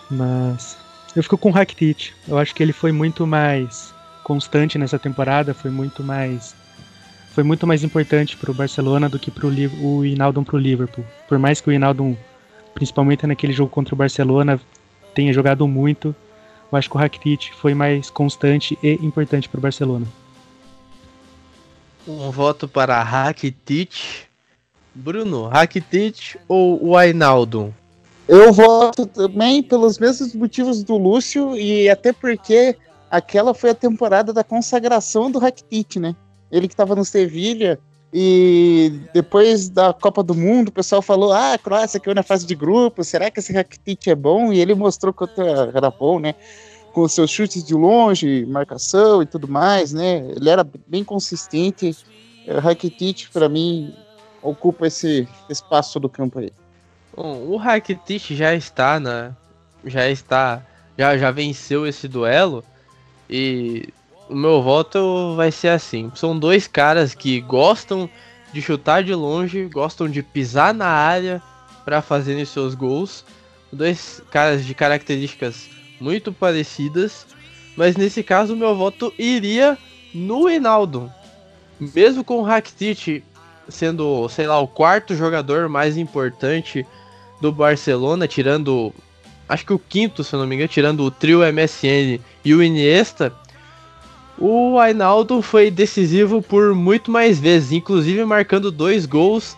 Mas 0.10 0.78
eu 1.16 1.24
fico 1.24 1.38
com 1.38 1.50
o 1.50 1.52
Rakitic. 1.52 2.12
Eu 2.28 2.38
acho 2.38 2.54
que 2.54 2.64
ele 2.64 2.74
foi 2.74 2.92
muito 2.92 3.26
mais 3.28 3.94
constante 4.24 4.78
nessa 4.78 5.00
temporada, 5.00 5.54
foi 5.54 5.72
muito 5.72 6.04
mais 6.04 6.56
foi 7.34 7.44
muito 7.44 7.66
mais 7.66 7.84
importante 7.84 8.36
para 8.36 8.52
o 8.52 8.54
Barcelona 8.54 9.08
do 9.08 9.20
que 9.20 9.32
para 9.32 9.48
o 9.48 10.06
Inaldum 10.06 10.44
para 10.44 10.56
o 10.56 10.60
Liverpool. 10.60 11.06
Por 11.28 11.38
mais 11.38 11.62
que 11.62 11.70
o 11.70 11.72
Inaldum 11.72 12.16
principalmente 12.74 13.28
naquele 13.28 13.52
jogo 13.52 13.70
contra 13.70 13.94
o 13.94 13.98
Barcelona, 13.98 14.60
tenha 15.14 15.34
jogado 15.34 15.68
muito. 15.68 16.16
Eu 16.72 16.78
acho 16.78 16.90
que 16.90 16.96
o 16.96 17.00
Rakitic 17.00 17.52
foi 17.54 17.74
mais 17.74 18.10
constante 18.10 18.78
e 18.82 18.94
importante 19.06 19.50
para 19.50 19.58
o 19.58 19.62
Barcelona. 19.62 20.06
Um 22.08 22.32
voto 22.32 22.68
para 22.68 23.02
Rakitic. 23.04 24.28
Bruno, 24.96 25.48
Rakitic 25.48 26.38
ou 26.48 26.84
o 26.84 26.98
Ainaldo? 26.98 27.74
Eu 28.32 28.54
voto 28.54 29.08
também 29.08 29.64
pelos 29.64 29.98
mesmos 29.98 30.36
motivos 30.36 30.84
do 30.84 30.96
Lúcio 30.96 31.58
e 31.58 31.90
até 31.90 32.14
porque 32.14 32.78
aquela 33.10 33.56
foi 33.56 33.72
a 33.72 33.74
temporada 33.74 34.32
da 34.32 34.44
consagração 34.44 35.32
do 35.32 35.40
Rakitic, 35.40 35.96
né? 35.96 36.16
Ele 36.52 36.68
que 36.68 36.76
estava 36.76 36.96
no 36.96 37.04
Sevilha 37.04 37.80
e 38.14 39.02
depois 39.16 39.68
da 39.68 39.94
Copa 39.94 40.22
do 40.22 40.36
Mundo, 40.36 40.68
o 40.68 40.72
pessoal 40.72 41.02
falou: 41.02 41.34
ah, 41.34 41.54
a 41.54 41.58
Croácia 41.58 42.00
caiu 42.00 42.14
na 42.14 42.22
fase 42.22 42.46
de 42.46 42.54
grupo, 42.54 43.04
será 43.04 43.32
que 43.32 43.40
esse 43.40 43.52
Rakitic 43.52 44.06
é 44.06 44.16
bom? 44.16 44.54
E 44.54 44.60
ele 44.60 44.76
mostrou 44.76 45.12
que 45.12 45.26
era 45.74 45.90
bom, 45.90 46.20
né? 46.20 46.36
Com 46.94 47.08
seus 47.08 47.32
chutes 47.32 47.64
de 47.64 47.74
longe, 47.74 48.46
marcação 48.46 49.24
e 49.24 49.26
tudo 49.26 49.48
mais, 49.48 49.92
né? 49.92 50.18
Ele 50.36 50.52
era 50.52 50.64
bem 50.88 51.04
consistente. 51.04 51.98
O 52.48 52.60
Rakitic, 52.60 53.32
para 53.34 53.50
mim, 53.50 53.92
ocupa 54.44 54.86
esse 54.86 55.28
espaço 55.50 56.00
do 56.00 56.08
campo 56.08 56.38
aí. 56.38 56.52
Bom, 57.16 57.48
o 57.48 57.58
Rakitic 57.58 58.36
já 58.36 58.54
está 58.54 59.00
na. 59.00 59.32
Já 59.86 60.10
está. 60.10 60.64
Já, 60.98 61.18
já 61.18 61.32
venceu 61.32 61.88
esse 61.88 62.08
duelo. 62.08 62.64
E 63.30 63.90
o 64.30 64.36
meu 64.36 64.62
voto 64.62 65.36
vai 65.36 65.52
ser 65.52 65.70
assim. 65.70 66.12
São 66.16 66.38
dois 66.38 66.68
caras 66.68 67.14
que 67.14 67.42
gostam 67.42 68.10
de 68.54 68.62
chutar 68.62 69.04
de 69.04 69.14
longe, 69.14 69.66
gostam 69.66 70.10
de 70.10 70.22
pisar 70.24 70.74
na 70.74 70.88
área 70.88 71.42
para 71.86 72.02
fazerem 72.02 72.46
seus 72.46 72.76
gols. 72.76 73.26
Dois 73.72 74.22
caras 74.32 74.66
de 74.66 74.74
características 74.74 75.70
muito 76.00 76.32
parecidas, 76.32 77.28
mas 77.76 77.96
nesse 77.96 78.24
caso 78.24 78.54
o 78.54 78.58
meu 78.58 78.76
voto 78.76 79.14
iria 79.18 79.78
no 80.14 80.50
Hinaldo. 80.50 81.12
Mesmo 81.80 82.24
com 82.24 82.40
o 82.40 82.44
Rakitic 82.44 83.24
sendo, 83.70 84.28
sei 84.30 84.48
lá, 84.48 84.60
o 84.60 84.68
quarto 84.68 85.16
jogador 85.16 85.70
mais 85.70 85.98
importante 85.98 86.86
do 87.40 87.52
Barcelona, 87.52 88.28
tirando 88.28 88.94
acho 89.48 89.66
que 89.66 89.74
o 89.74 89.80
quinto, 89.80 90.24
se 90.24 90.34
eu 90.34 90.40
não 90.40 90.48
me 90.48 90.56
engano, 90.56 90.70
tirando 90.70 91.04
o 91.04 91.10
trio 91.10 91.40
MSN 91.40 92.20
e 92.46 92.54
o 92.54 92.62
Iniesta, 92.62 93.34
o 94.38 94.78
Ainaldo 94.80 95.42
foi 95.42 95.72
decisivo 95.72 96.42
por 96.42 96.74
muito 96.76 97.10
mais 97.10 97.40
vezes, 97.40 97.72
inclusive 97.72 98.24
marcando 98.24 98.72
dois 98.72 99.06
gols 99.06 99.58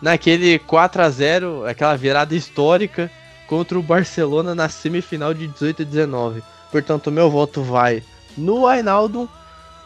naquele 0.00 0.58
4 0.60 1.02
a 1.02 1.10
0 1.10 1.66
aquela 1.66 1.96
virada 1.96 2.34
histórica 2.34 3.10
contra 3.46 3.78
o 3.78 3.82
Barcelona 3.82 4.54
na 4.54 4.68
semifinal 4.68 5.34
de 5.34 5.46
18 5.48 5.82
e 5.82 5.84
19. 5.84 6.42
Portanto, 6.70 7.10
meu 7.10 7.28
voto 7.30 7.62
vai 7.62 8.02
no 8.36 8.66
Ainaldo, 8.66 9.28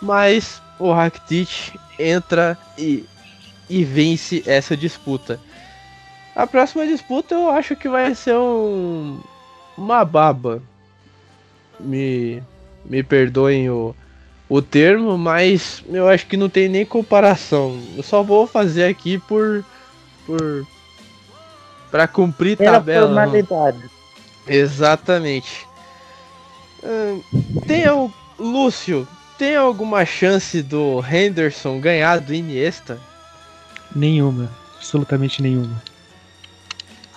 mas 0.01 0.63
o 0.79 0.93
Rakitic 0.93 1.75
entra 1.99 2.57
e, 2.79 3.05
e 3.69 3.83
vence 3.85 4.43
essa 4.47 4.77
disputa. 4.77 5.41
A 6.37 6.47
próxima 6.47 6.87
disputa 6.87 7.35
eu 7.35 7.51
acho 7.51 7.75
que 7.75 7.89
vai 7.89 8.15
ser 8.15 8.37
um, 8.37 9.19
uma 9.77 10.05
baba. 10.05 10.63
Me, 11.81 12.43
me 12.85 13.03
perdoem 13.03 13.71
o, 13.71 13.95
o 14.47 14.61
termo, 14.61 15.17
mas 15.17 15.83
eu 15.89 16.07
acho 16.07 16.27
que 16.27 16.37
não 16.37 16.51
tem 16.51 16.69
nem 16.69 16.85
comparação. 16.85 17.81
Eu 17.97 18.03
só 18.03 18.23
vou 18.23 18.47
fazer 18.47 18.85
aqui 18.85 19.19
por 19.19 19.65
por 20.27 20.67
para 21.91 22.07
cumprir 22.07 22.59
Pela 22.59 22.73
tabela. 22.73 23.07
Formalidade. 23.07 23.91
Exatamente. 24.47 25.67
Uh, 26.83 27.25
tem 27.67 27.89
o 27.89 28.13
Lúcio, 28.39 29.09
tem 29.39 29.57
alguma 29.57 30.05
chance 30.05 30.63
do 30.63 31.03
Henderson 31.03 31.81
ganhar 31.81 32.21
do 32.21 32.35
Iniesta? 32.35 32.99
Nenhuma, 33.95 34.51
absolutamente 34.77 35.41
nenhuma. 35.41 35.83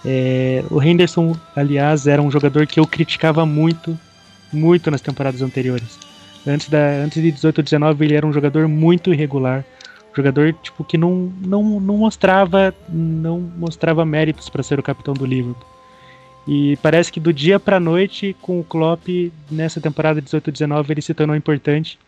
É, 0.06 0.64
o 0.70 0.82
Henderson, 0.82 1.36
aliás, 1.56 2.08
era 2.08 2.22
um 2.22 2.32
jogador 2.32 2.66
que 2.66 2.80
eu 2.80 2.88
criticava 2.88 3.46
muito, 3.46 3.98
muito 4.52 4.90
nas 4.90 5.02
temporadas 5.02 5.42
anteriores. 5.42 6.00
Antes, 6.48 6.70
da, 6.70 6.80
antes 7.04 7.22
de 7.22 7.32
18 7.32 7.58
ou 7.58 7.64
19 7.64 8.06
ele 8.06 8.16
era 8.16 8.26
um 8.26 8.34
jogador 8.34 8.68
muito 8.68 9.14
irregular. 9.14 9.66
Um 10.12 10.16
jogador 10.16 10.54
tipo 10.54 10.84
que 10.84 10.98
não, 10.98 11.32
não, 11.42 11.80
não 11.80 11.98
mostrava 11.98 12.74
não 12.88 13.40
mostrava 13.40 14.06
méritos 14.06 14.50
para 14.50 14.64
ser 14.64 14.80
o 14.80 14.84
capitão 14.84 15.14
do 15.14 15.26
Liverpool. 15.26 15.68
E 16.48 16.78
parece 16.78 17.12
que 17.12 17.20
do 17.20 17.32
dia 17.32 17.60
para 17.60 17.80
noite 17.80 18.36
com 18.42 18.60
o 18.60 18.64
Klopp 18.64 19.08
nessa 19.52 19.80
temporada 19.80 20.22
18/19 20.22 20.90
ele 20.90 21.02
se 21.02 21.14
tornou 21.14 21.36
importante, 21.36 22.00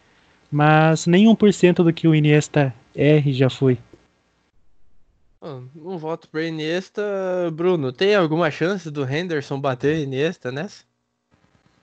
mas 0.51 1.05
nem 1.05 1.27
1% 1.27 1.83
do 1.83 1.93
que 1.93 2.07
o 2.07 2.15
Iniesta 2.15 2.73
R 2.95 3.33
já 3.33 3.49
foi. 3.49 3.77
Um 5.41 5.97
voto 5.97 6.29
para 6.29 6.45
Iniesta, 6.45 7.01
Bruno. 7.51 7.91
Tem 7.91 8.13
alguma 8.13 8.51
chance 8.51 8.91
do 8.91 9.03
Henderson 9.03 9.59
bater 9.59 9.97
Iniesta 9.97 10.51
nessa? 10.51 10.83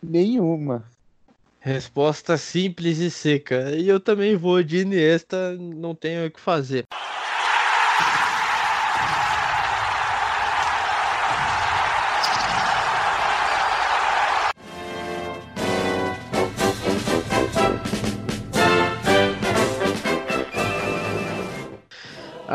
Nenhuma. 0.01 0.85
Resposta 1.59 2.37
simples 2.37 2.99
e 2.99 3.11
seca. 3.11 3.73
E 3.73 3.89
eu 3.89 3.99
também 3.99 4.37
vou 4.37 4.63
de 4.63 4.79
Iniesta, 4.79 5.57
não 5.57 5.93
tenho 5.93 6.27
o 6.27 6.31
que 6.31 6.39
fazer. 6.39 6.85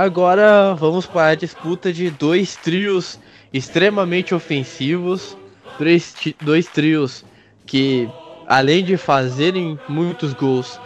Agora 0.03 0.73
vamos 0.73 1.05
para 1.05 1.27
a 1.27 1.35
disputa 1.35 1.93
de 1.93 2.09
dois 2.09 2.57
trios 2.57 3.17
extremamente 3.53 4.35
ofensivos, 4.35 5.37
dois, 5.79 6.13
dois 6.41 6.67
trios 6.67 7.23
que, 7.65 8.09
além 8.45 8.83
de 8.83 8.97
fazerem 8.97 9.79
muitos 9.87 10.33
gols, 10.33 10.77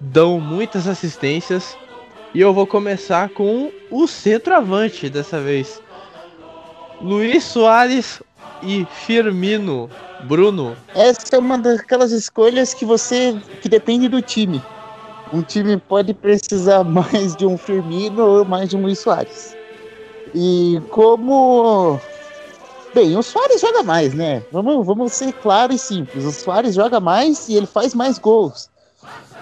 dão 0.00 0.40
muitas 0.40 0.88
assistências. 0.88 1.78
E 2.34 2.40
eu 2.40 2.52
vou 2.52 2.66
começar 2.66 3.28
com 3.28 3.70
o 3.92 4.08
centroavante 4.08 5.08
dessa 5.08 5.40
vez. 5.40 5.80
Luiz 7.00 7.44
Soares 7.44 8.20
e 8.60 8.84
Firmino. 9.06 9.88
Bruno. 10.24 10.76
Essa 10.96 11.36
é 11.36 11.38
uma 11.38 11.56
daquelas 11.56 12.10
escolhas 12.10 12.74
que 12.74 12.84
você. 12.84 13.40
que 13.62 13.68
depende 13.68 14.08
do 14.08 14.20
time. 14.20 14.60
Um 15.32 15.42
time 15.42 15.76
pode 15.76 16.14
precisar 16.14 16.84
mais 16.84 17.36
de 17.36 17.46
um 17.46 17.56
Firmino 17.56 18.24
ou 18.24 18.44
mais 18.44 18.68
de 18.68 18.76
um 18.76 18.82
Luiz 18.82 18.98
Soares. 18.98 19.56
E 20.34 20.80
como. 20.90 22.00
Bem, 22.94 23.16
o 23.16 23.22
Soares 23.22 23.60
joga 23.60 23.82
mais, 23.82 24.14
né? 24.14 24.42
Vamos, 24.50 24.86
vamos 24.86 25.12
ser 25.12 25.32
claros 25.34 25.76
e 25.76 25.78
simples. 25.78 26.24
O 26.24 26.32
Soares 26.32 26.74
joga 26.74 26.98
mais 26.98 27.48
e 27.48 27.54
ele 27.54 27.66
faz 27.66 27.94
mais 27.94 28.18
gols. 28.18 28.70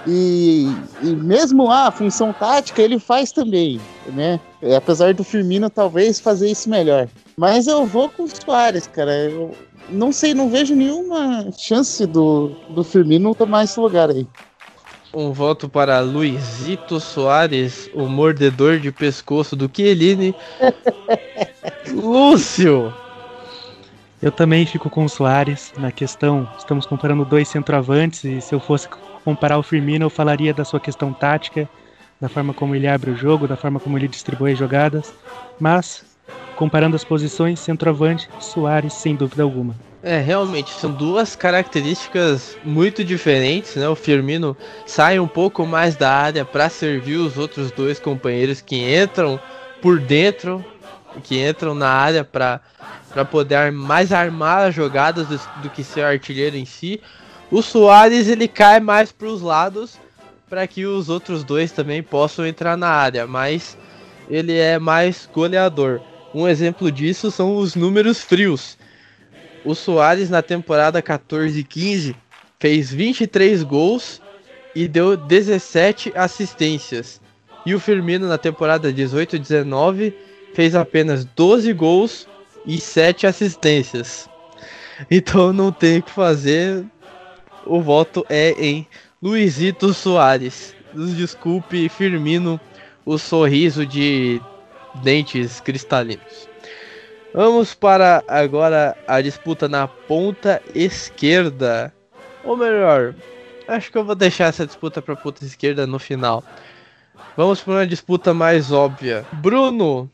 E, 0.07 0.67
e 1.03 1.07
mesmo 1.07 1.71
a 1.71 1.91
função 1.91 2.33
tática 2.33 2.81
ele 2.81 2.99
faz 2.99 3.33
também, 3.33 3.81
né? 4.09 4.39
Apesar 4.77 5.13
do 5.15 5.25
Firmino 5.25 5.69
talvez 5.69 6.21
fazer 6.21 6.49
isso 6.49 6.69
melhor. 6.69 7.09
Mas 7.37 7.67
eu 7.67 7.85
vou 7.85 8.09
com 8.09 8.25
o 8.25 8.29
Soares, 8.29 8.87
cara. 8.87 9.13
Eu 9.13 9.53
não 9.89 10.13
sei, 10.13 10.35
não 10.35 10.49
vejo 10.49 10.75
nenhuma 10.75 11.51
chance 11.57 12.05
do, 12.07 12.49
do 12.71 12.85
Firmino 12.85 13.35
tomar 13.35 13.65
esse 13.65 13.79
lugar 13.79 14.11
aí. 14.11 14.27
Um 15.19 15.33
voto 15.33 15.67
para 15.67 15.99
Luizito 16.01 17.01
Soares, 17.01 17.89
o 17.95 18.05
mordedor 18.05 18.79
de 18.79 18.93
pescoço 18.93 19.57
do 19.57 19.71
Chiellini. 19.75 20.35
Lúcio! 21.91 22.93
Eu 24.21 24.31
também 24.31 24.67
fico 24.67 24.91
com 24.91 25.07
o 25.07 25.09
Soares 25.09 25.73
na 25.79 25.91
questão. 25.91 26.47
Estamos 26.59 26.85
comparando 26.85 27.25
dois 27.25 27.49
centroavantes 27.49 28.25
e 28.25 28.43
se 28.43 28.55
eu 28.55 28.61
fosse 28.61 28.91
comparar 29.25 29.57
o 29.57 29.63
Firmino, 29.63 30.05
eu 30.05 30.11
falaria 30.11 30.53
da 30.53 30.67
sua 30.67 30.79
questão 30.79 31.15
tática, 31.15 31.67
da 32.21 32.29
forma 32.29 32.53
como 32.53 32.75
ele 32.75 32.87
abre 32.87 33.11
o 33.11 33.17
jogo, 33.17 33.49
da 33.49 33.57
forma 33.57 33.81
como 33.81 33.97
ele 33.97 34.09
distribui 34.09 34.53
as 34.53 34.59
jogadas. 34.59 35.15
Mas, 35.59 36.05
comparando 36.57 36.95
as 36.95 37.05
posições, 37.05 37.59
centroavante, 37.59 38.29
Soares, 38.39 38.93
sem 38.93 39.17
dúvida 39.17 39.43
alguma. 39.43 39.75
É, 40.09 40.21
realmente, 40.21 40.71
são 40.71 40.93
duas 40.93 41.35
características 41.35 42.57
muito 42.63 43.03
diferentes, 43.03 43.75
né? 43.75 43.89
O 43.89 43.97
Firmino 43.97 44.57
sai 44.87 45.19
um 45.19 45.27
pouco 45.27 45.67
mais 45.67 45.97
da 45.97 46.09
área 46.09 46.45
para 46.45 46.69
servir 46.69 47.17
os 47.17 47.37
outros 47.37 47.73
dois 47.73 47.99
companheiros 47.99 48.61
que 48.61 48.77
entram 48.77 49.41
por 49.83 49.99
dentro, 49.99 50.65
que 51.25 51.45
entram 51.45 51.75
na 51.75 51.89
área 51.89 52.23
para 52.23 52.61
poder 53.29 53.73
mais 53.73 54.13
armar 54.13 54.69
as 54.69 54.77
jogadas 54.77 55.27
do, 55.27 55.41
do 55.63 55.71
que 55.71 55.83
ser 55.83 56.03
artilheiro 56.03 56.57
em 56.57 56.65
si. 56.65 57.01
O 57.51 57.61
Soares 57.61 58.29
ele 58.29 58.47
cai 58.47 58.79
mais 58.79 59.11
para 59.11 59.27
os 59.27 59.43
lados 59.43 59.99
para 60.49 60.69
que 60.69 60.87
os 60.87 61.09
outros 61.09 61.43
dois 61.43 61.73
também 61.73 62.01
possam 62.01 62.47
entrar 62.47 62.77
na 62.77 62.91
área, 62.91 63.27
mas 63.27 63.77
ele 64.31 64.57
é 64.57 64.79
mais 64.79 65.29
goleador. 65.35 66.01
Um 66.33 66.47
exemplo 66.47 66.93
disso 66.93 67.29
são 67.33 67.57
os 67.57 67.75
números 67.75 68.21
frios. 68.21 68.79
O 69.67 69.75
Soares 69.75 70.31
na 70.31 70.43
temporada 70.43 71.03
14-15 71.03 72.15
fez 72.61 72.93
23 72.93 73.65
gols 73.65 74.23
e 74.77 74.87
deu 74.87 75.17
17 75.17 76.13
assistências. 76.15 77.21
E 77.67 77.75
o 77.75 77.81
Firmino 77.81 78.29
na 78.29 78.39
temporada 78.39 78.93
18-19 78.93 80.15
fez 80.55 80.77
apenas 80.77 81.25
12 81.25 81.73
gols 81.73 82.29
e 82.65 82.79
7 82.81 83.27
assistências. 83.27 84.31
Então 85.11 85.53
não 85.53 85.71
tem 85.71 85.99
o 85.99 86.03
que 86.03 86.11
fazer. 86.11 86.83
O 87.67 87.83
voto 87.83 88.25
é 88.31 88.53
em 88.53 88.87
Luizito 89.23 89.93
Soares. 89.93 90.75
Nos 90.95 91.15
desculpe, 91.15 91.91
Firmino, 91.91 92.59
o 93.05 93.19
sorriso 93.19 93.85
de 93.85 94.41
dentes 95.03 95.61
cristalinos. 95.61 96.49
Vamos 97.35 97.75
para 97.75 98.25
agora 98.27 98.97
a 99.07 99.21
disputa 99.21 99.69
na 99.69 99.87
ponta 99.87 100.63
esquerda. 100.75 101.93
Ou 102.45 102.57
melhor, 102.57 103.15
acho 103.69 103.91
que 103.91 103.99
eu 103.99 104.05
vou 104.05 104.15
deixar 104.15 104.47
essa 104.47 104.67
disputa 104.67 105.03
para 105.03 105.15
a 105.15 105.17
ponta 105.17 105.45
esquerda 105.45 105.87
no 105.87 105.99
final. 105.99 106.43
Vamos 107.37 107.61
para 107.61 107.75
uma 107.75 107.87
disputa 107.87 108.33
mais 108.33 108.73
óbvia. 108.73 109.27
Bruno, 109.33 110.11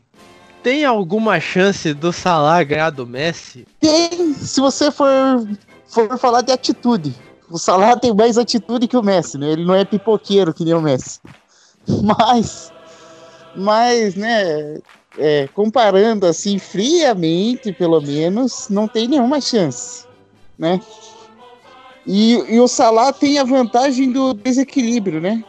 tem 0.61 0.83
alguma 0.83 1.39
chance 1.39 1.93
do 1.93 2.11
Salah 2.11 2.63
ganhar 2.63 2.89
do 2.89 3.05
Messi? 3.05 3.65
Tem, 3.79 4.33
se 4.33 4.59
você 4.59 4.91
for, 4.91 5.07
for 5.87 6.17
falar 6.17 6.41
de 6.41 6.51
atitude. 6.51 7.15
O 7.49 7.57
Salah 7.57 7.97
tem 7.97 8.13
mais 8.13 8.37
atitude 8.37 8.87
que 8.87 8.97
o 8.97 9.03
Messi, 9.03 9.37
né? 9.37 9.51
Ele 9.51 9.63
não 9.63 9.75
é 9.75 9.85
pipoqueiro 9.85 10.53
que 10.53 10.65
nem 10.65 10.73
o 10.73 10.81
Messi. 10.81 11.19
Mas, 12.01 12.71
mas, 13.55 14.15
né, 14.15 14.79
é, 15.17 15.47
comparando 15.53 16.25
assim 16.25 16.57
friamente, 16.57 17.71
pelo 17.71 18.01
menos, 18.01 18.67
não 18.69 18.87
tem 18.87 19.07
nenhuma 19.07 19.39
chance, 19.39 20.05
né? 20.57 20.79
E, 22.05 22.33
e 22.53 22.59
o 22.59 22.67
Salah 22.67 23.13
tem 23.13 23.39
a 23.39 23.43
vantagem 23.43 24.11
do 24.11 24.33
desequilíbrio, 24.33 25.21
né? 25.21 25.43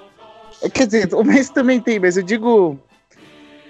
Quer 0.72 0.86
dizer, 0.86 1.14
o 1.14 1.24
Messi 1.24 1.52
também 1.52 1.80
tem, 1.80 1.98
mas 1.98 2.16
eu 2.16 2.22
digo 2.22 2.78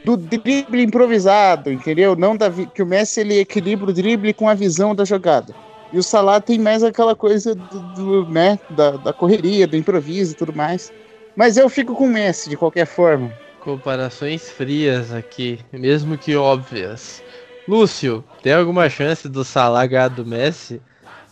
do 0.05 0.17
drible 0.17 0.83
improvisado, 0.83 1.73
entendeu? 1.73 2.15
Não 2.15 2.37
da 2.37 2.51
que 2.51 2.83
o 2.83 2.87
Messi 2.87 3.21
ele 3.21 3.39
equilibra 3.39 3.91
o 3.91 3.93
drible 3.93 4.35
com 4.35 4.49
a 4.49 4.55
visão 4.55 4.95
da 4.95 5.05
jogada. 5.05 5.55
E 5.93 5.99
o 5.99 6.03
Salah 6.03 6.41
tem 6.41 6.59
mais 6.59 6.83
aquela 6.83 7.17
coisa 7.17 7.55
do, 7.55 7.81
do 7.95 8.31
né, 8.31 8.59
da, 8.71 8.93
da, 8.93 9.13
correria, 9.13 9.67
do 9.67 9.77
improviso 9.77 10.33
e 10.33 10.37
tudo 10.37 10.53
mais. 10.53 10.93
Mas 11.35 11.57
eu 11.57 11.69
fico 11.69 11.95
com 11.95 12.05
o 12.07 12.11
Messi 12.11 12.51
de 12.51 12.57
qualquer 12.57 12.87
forma. 12.87 13.33
Comparações 13.65 14.51
frias 14.51 15.11
aqui, 15.11 15.59
mesmo 15.73 16.19
que 16.19 16.37
óbvias. 16.37 17.23
Lúcio, 17.67 18.23
tem 18.43 18.53
alguma 18.53 18.91
chance 18.91 19.27
do 19.27 19.43
Salah 19.43 19.87
ganhar 19.87 20.09
do 20.09 20.25
Messi? 20.25 20.83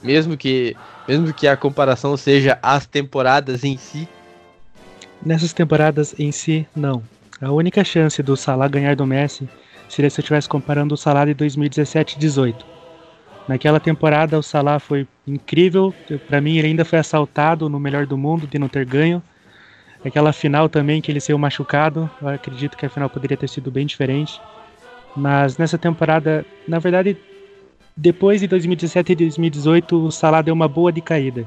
Mesmo 0.03 0.35
que, 0.35 0.75
mesmo 1.07 1.33
que 1.35 1.47
a 1.47 1.59
comparação 1.59 2.17
seja 2.17 2.59
as 2.63 2.87
temporadas 2.87 3.65
em 3.65 3.77
si? 3.77 4.09
Nessas 5.23 5.53
temporadas 5.53 6.19
em 6.19 6.33
si, 6.33 6.67
não. 6.75 7.03
A 7.39 7.53
única 7.53 7.85
chance 7.85 8.23
do 8.23 8.35
Salah 8.35 8.67
ganhar 8.67 8.97
do 8.97 9.07
Messi 9.07 9.47
seria 9.87 10.09
se 10.09 10.19
eu 10.19 10.23
estivesse 10.23 10.49
comparando 10.49 10.95
o 10.95 10.97
Salah 10.97 11.27
de 11.27 11.35
2017 11.35 12.19
18. 12.19 12.65
Naquela 13.47 13.79
temporada 13.79 14.39
o 14.39 14.43
Salah 14.43 14.79
foi 14.79 15.07
incrível, 15.27 15.95
para 16.27 16.41
mim 16.41 16.57
ele 16.57 16.69
ainda 16.69 16.85
foi 16.85 16.99
assaltado 16.99 17.69
no 17.69 17.79
melhor 17.79 18.07
do 18.07 18.17
mundo 18.17 18.47
de 18.47 18.59
não 18.59 18.69
ter 18.69 18.87
ganho. 18.87 19.23
Aquela 20.05 20.33
final 20.33 20.69
também 20.69 21.01
que 21.01 21.13
ele 21.13 21.21
saiu 21.21 21.39
machucado, 21.39 22.11
eu 22.21 22.29
acredito 22.29 22.77
que 22.77 22.85
a 22.85 22.91
final 22.91 23.09
poderia 23.09 23.37
ter 23.37 23.49
sido 23.49 23.71
bem 23.71 23.87
diferente. 23.87 24.41
Mas 25.15 25.57
nessa 25.59 25.79
temporada, 25.79 26.45
na 26.67 26.79
verdade, 26.79 27.17
depois 27.97 28.41
de 28.41 28.49
2017 28.49 29.13
e 29.13 29.17
2018, 29.17 30.07
o 30.07 30.11
Salah 30.11 30.43
deu 30.43 30.55
uma 30.55 30.67
boa 30.67 30.91
decaída. 30.91 31.47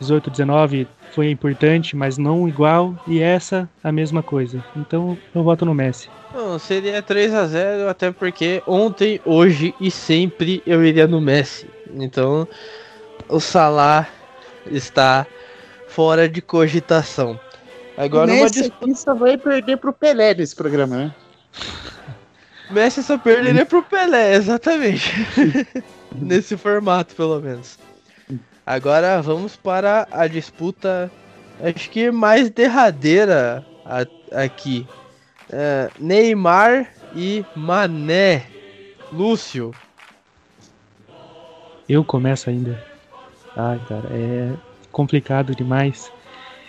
18, 0.00 0.30
19 0.30 0.88
foi 1.12 1.30
importante, 1.30 1.94
mas 1.94 2.18
não 2.18 2.48
igual, 2.48 2.96
e 3.06 3.20
essa 3.20 3.68
a 3.82 3.92
mesma 3.92 4.22
coisa. 4.22 4.64
Então 4.74 5.16
eu 5.34 5.42
voto 5.44 5.64
no 5.64 5.72
Messi. 5.72 6.10
Não, 6.34 6.58
seria 6.58 7.00
3 7.00 7.32
a 7.32 7.46
0 7.46 7.88
até 7.88 8.10
porque 8.10 8.60
ontem, 8.66 9.20
hoje 9.24 9.72
e 9.80 9.90
sempre 9.90 10.60
eu 10.66 10.84
iria 10.84 11.06
no 11.06 11.20
Messi. 11.20 11.68
Então 11.94 12.48
o 13.28 13.38
Salah 13.38 14.08
está 14.66 15.26
fora 15.86 16.28
de 16.28 16.42
cogitação. 16.42 17.38
Agora 17.96 18.32
o 18.32 18.34
Messi 18.34 18.72
uma 18.80 18.94
só 18.94 19.14
vai 19.14 19.36
perder 19.38 19.76
pro 19.76 19.92
Pelé 19.92 20.34
nesse 20.34 20.54
programa, 20.54 20.96
né? 20.96 21.14
Messi 22.70 23.02
só 23.02 23.18
perderia 23.18 23.64
pro 23.64 23.82
Pelé, 23.82 24.34
exatamente. 24.34 25.12
Nesse 26.14 26.56
formato, 26.56 27.14
pelo 27.14 27.40
menos. 27.40 27.78
Agora 28.64 29.20
vamos 29.20 29.56
para 29.56 30.08
a 30.10 30.26
disputa, 30.26 31.10
acho 31.62 31.90
que 31.90 32.10
mais 32.10 32.48
derradeira 32.50 33.64
aqui. 34.32 34.86
É, 35.50 35.90
Neymar 35.98 36.90
e 37.14 37.44
Mané. 37.54 38.46
Lúcio. 39.12 39.72
Eu 41.88 42.02
começo 42.02 42.48
ainda. 42.48 42.82
Ai, 43.54 43.78
cara, 43.86 44.08
é 44.10 44.52
complicado 44.90 45.54
demais. 45.54 46.10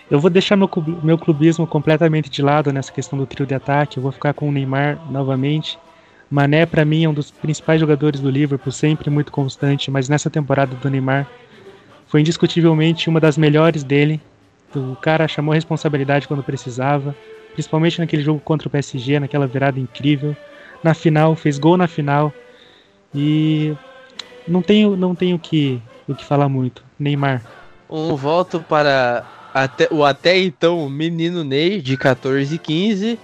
Eu 0.08 0.20
vou 0.20 0.30
deixar 0.30 0.56
meu, 0.56 0.70
meu 1.02 1.18
clubismo 1.18 1.66
completamente 1.66 2.30
de 2.30 2.40
lado 2.40 2.72
nessa 2.72 2.92
questão 2.92 3.18
do 3.18 3.26
trio 3.26 3.46
de 3.46 3.54
ataque. 3.54 3.96
Eu 3.96 4.02
vou 4.02 4.12
ficar 4.12 4.32
com 4.32 4.48
o 4.48 4.52
Neymar 4.52 5.00
novamente. 5.10 5.78
Mané, 6.30 6.64
para 6.64 6.84
mim, 6.84 7.04
é 7.04 7.08
um 7.08 7.14
dos 7.14 7.30
principais 7.30 7.80
jogadores 7.80 8.20
do 8.20 8.30
Liverpool, 8.30 8.72
sempre 8.72 9.10
muito 9.10 9.32
constante, 9.32 9.90
mas 9.90 10.08
nessa 10.08 10.30
temporada 10.30 10.74
do 10.76 10.90
Neymar 10.90 11.26
foi 12.06 12.20
indiscutivelmente 12.20 13.08
uma 13.08 13.20
das 13.20 13.36
melhores 13.36 13.82
dele. 13.82 14.20
O 14.74 14.96
cara 14.96 15.26
chamou 15.26 15.54
responsabilidade 15.54 16.28
quando 16.28 16.42
precisava, 16.42 17.14
principalmente 17.52 17.98
naquele 17.98 18.22
jogo 18.22 18.40
contra 18.40 18.68
o 18.68 18.70
PSG, 18.70 19.18
naquela 19.20 19.46
virada 19.46 19.80
incrível. 19.80 20.36
Na 20.84 20.94
final, 20.94 21.34
fez 21.34 21.58
gol 21.58 21.76
na 21.76 21.88
final. 21.88 22.32
E 23.14 23.74
não 24.46 24.62
tenho, 24.62 24.96
não 24.96 25.14
tenho 25.14 25.38
que, 25.38 25.80
o 26.06 26.14
que 26.14 26.24
falar 26.24 26.48
muito. 26.48 26.84
Neymar. 26.98 27.42
Um 27.88 28.14
voto 28.16 28.60
para 28.60 29.24
até, 29.64 29.88
o 29.90 30.04
até 30.04 30.38
então 30.38 30.86
menino 30.90 31.42
Ney, 31.42 31.80
de 31.80 31.96
14 31.96 32.54
e 32.54 32.58
15. 32.58 33.18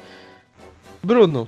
Bruno. 1.02 1.46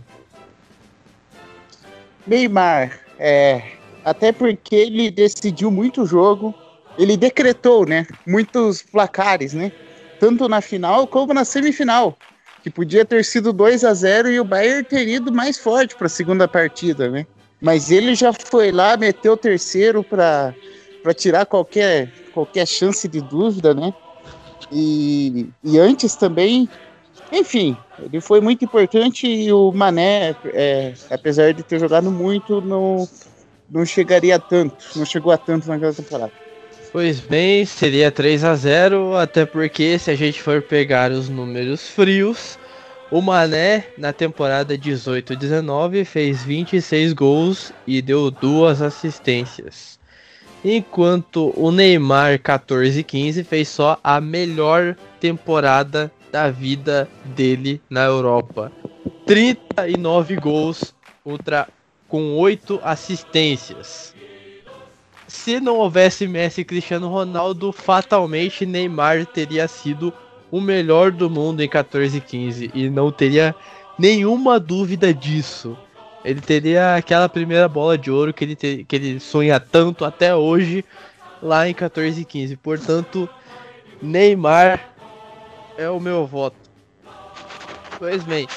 Neymar, 2.26 3.00
é, 3.18 3.62
até 4.04 4.30
porque 4.30 4.74
ele 4.74 5.10
decidiu 5.10 5.70
muito 5.70 6.04
jogo, 6.04 6.54
ele 6.98 7.16
decretou, 7.16 7.86
né, 7.86 8.06
muitos 8.26 8.82
placares, 8.82 9.54
né, 9.54 9.72
tanto 10.20 10.48
na 10.48 10.60
final 10.60 11.06
como 11.06 11.32
na 11.32 11.44
semifinal, 11.44 12.18
que 12.62 12.68
podia 12.68 13.04
ter 13.04 13.24
sido 13.24 13.52
2 13.52 13.84
a 13.84 13.94
0 13.94 14.30
e 14.30 14.40
o 14.40 14.44
Bayern 14.44 14.84
ter 14.84 15.08
ido 15.08 15.32
mais 15.32 15.58
forte 15.58 15.96
para 15.96 16.06
a 16.06 16.10
segunda 16.10 16.46
partida, 16.46 17.10
né? 17.10 17.26
Mas 17.60 17.90
ele 17.90 18.14
já 18.14 18.32
foi 18.32 18.70
lá, 18.72 18.96
meteu 18.96 19.32
o 19.32 19.36
terceiro 19.36 20.02
para 20.02 20.54
tirar 21.14 21.46
qualquer, 21.46 22.10
qualquer 22.32 22.66
chance 22.66 23.06
de 23.06 23.20
dúvida, 23.20 23.74
né? 23.74 23.92
E, 24.70 25.46
e 25.62 25.78
antes 25.78 26.16
também, 26.16 26.68
enfim, 27.32 27.76
ele 28.02 28.20
foi 28.20 28.40
muito 28.40 28.64
importante 28.64 29.26
e 29.26 29.52
o 29.52 29.72
Mané, 29.72 30.34
é, 30.46 30.94
apesar 31.10 31.52
de 31.52 31.62
ter 31.62 31.78
jogado 31.78 32.10
muito, 32.10 32.60
não, 32.60 33.08
não 33.70 33.84
chegaria 33.84 34.38
tanto, 34.38 34.76
não 34.96 35.04
chegou 35.04 35.32
a 35.32 35.38
tanto 35.38 35.68
naquela 35.68 35.92
temporada. 35.92 36.32
Pois 36.92 37.18
bem, 37.18 37.66
seria 37.66 38.10
3 38.12 38.44
a 38.44 38.54
0 38.54 39.16
até 39.16 39.44
porque 39.44 39.98
se 39.98 40.12
a 40.12 40.14
gente 40.14 40.40
for 40.40 40.62
pegar 40.62 41.10
os 41.10 41.28
números 41.28 41.88
frios, 41.88 42.56
o 43.10 43.20
Mané 43.20 43.88
na 43.98 44.12
temporada 44.12 44.78
18-19 44.78 46.04
fez 46.04 46.44
26 46.44 47.12
gols 47.12 47.72
e 47.84 48.00
deu 48.00 48.30
duas 48.30 48.80
assistências. 48.80 49.98
Enquanto 50.64 51.52
o 51.56 51.70
Neymar 51.70 52.38
14-15 52.38 53.44
fez 53.44 53.68
só 53.68 53.98
a 54.02 54.20
melhor 54.20 54.96
temporada 55.20 56.10
da 56.32 56.50
vida 56.50 57.08
dele 57.24 57.80
na 57.90 58.04
Europa. 58.04 58.72
39 59.26 60.36
gols 60.36 60.94
contra 61.22 61.68
com 62.08 62.36
8 62.38 62.80
assistências 62.82 64.14
se 65.34 65.58
não 65.58 65.76
houvesse 65.76 66.28
Messi 66.28 66.60
e 66.60 66.64
Cristiano 66.64 67.08
Ronaldo, 67.08 67.72
fatalmente 67.72 68.64
Neymar 68.64 69.26
teria 69.26 69.66
sido 69.66 70.12
o 70.50 70.60
melhor 70.60 71.10
do 71.10 71.28
mundo 71.28 71.60
em 71.60 71.68
14 71.68 72.18
e 72.18 72.20
15 72.20 72.70
e 72.72 72.88
não 72.88 73.10
teria 73.10 73.54
nenhuma 73.98 74.60
dúvida 74.60 75.12
disso. 75.12 75.76
Ele 76.24 76.40
teria 76.40 76.96
aquela 76.96 77.28
primeira 77.28 77.68
bola 77.68 77.98
de 77.98 78.10
ouro 78.10 78.32
que 78.32 78.44
ele, 78.44 78.56
que 78.56 78.96
ele 78.96 79.20
sonha 79.20 79.60
tanto 79.60 80.04
até 80.04 80.34
hoje 80.34 80.84
lá 81.42 81.68
em 81.68 81.74
14 81.74 82.22
e 82.22 82.24
15. 82.24 82.56
Portanto, 82.56 83.28
Neymar 84.00 84.80
é 85.76 85.88
o 85.90 86.00
meu 86.00 86.26
voto. 86.26 86.56
Pois 87.98 88.24
bem, 88.24 88.48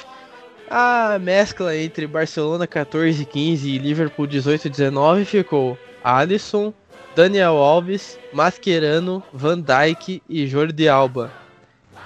a 0.69 1.19
mescla 1.19 1.75
entre 1.75 2.07
Barcelona 2.07 2.65
14 2.65 3.21
e 3.21 3.25
15 3.25 3.69
e 3.69 3.77
Liverpool 3.77 4.27
18 4.27 4.67
e 4.67 4.69
19 4.69 5.25
ficou 5.25 5.77
Alisson, 6.03 6.73
Daniel 7.15 7.55
Alves, 7.57 8.17
Mascherano, 8.31 9.21
Van 9.33 9.59
Dijk 9.59 10.21
e 10.29 10.47
Jordi 10.47 10.87
Alba. 10.87 11.31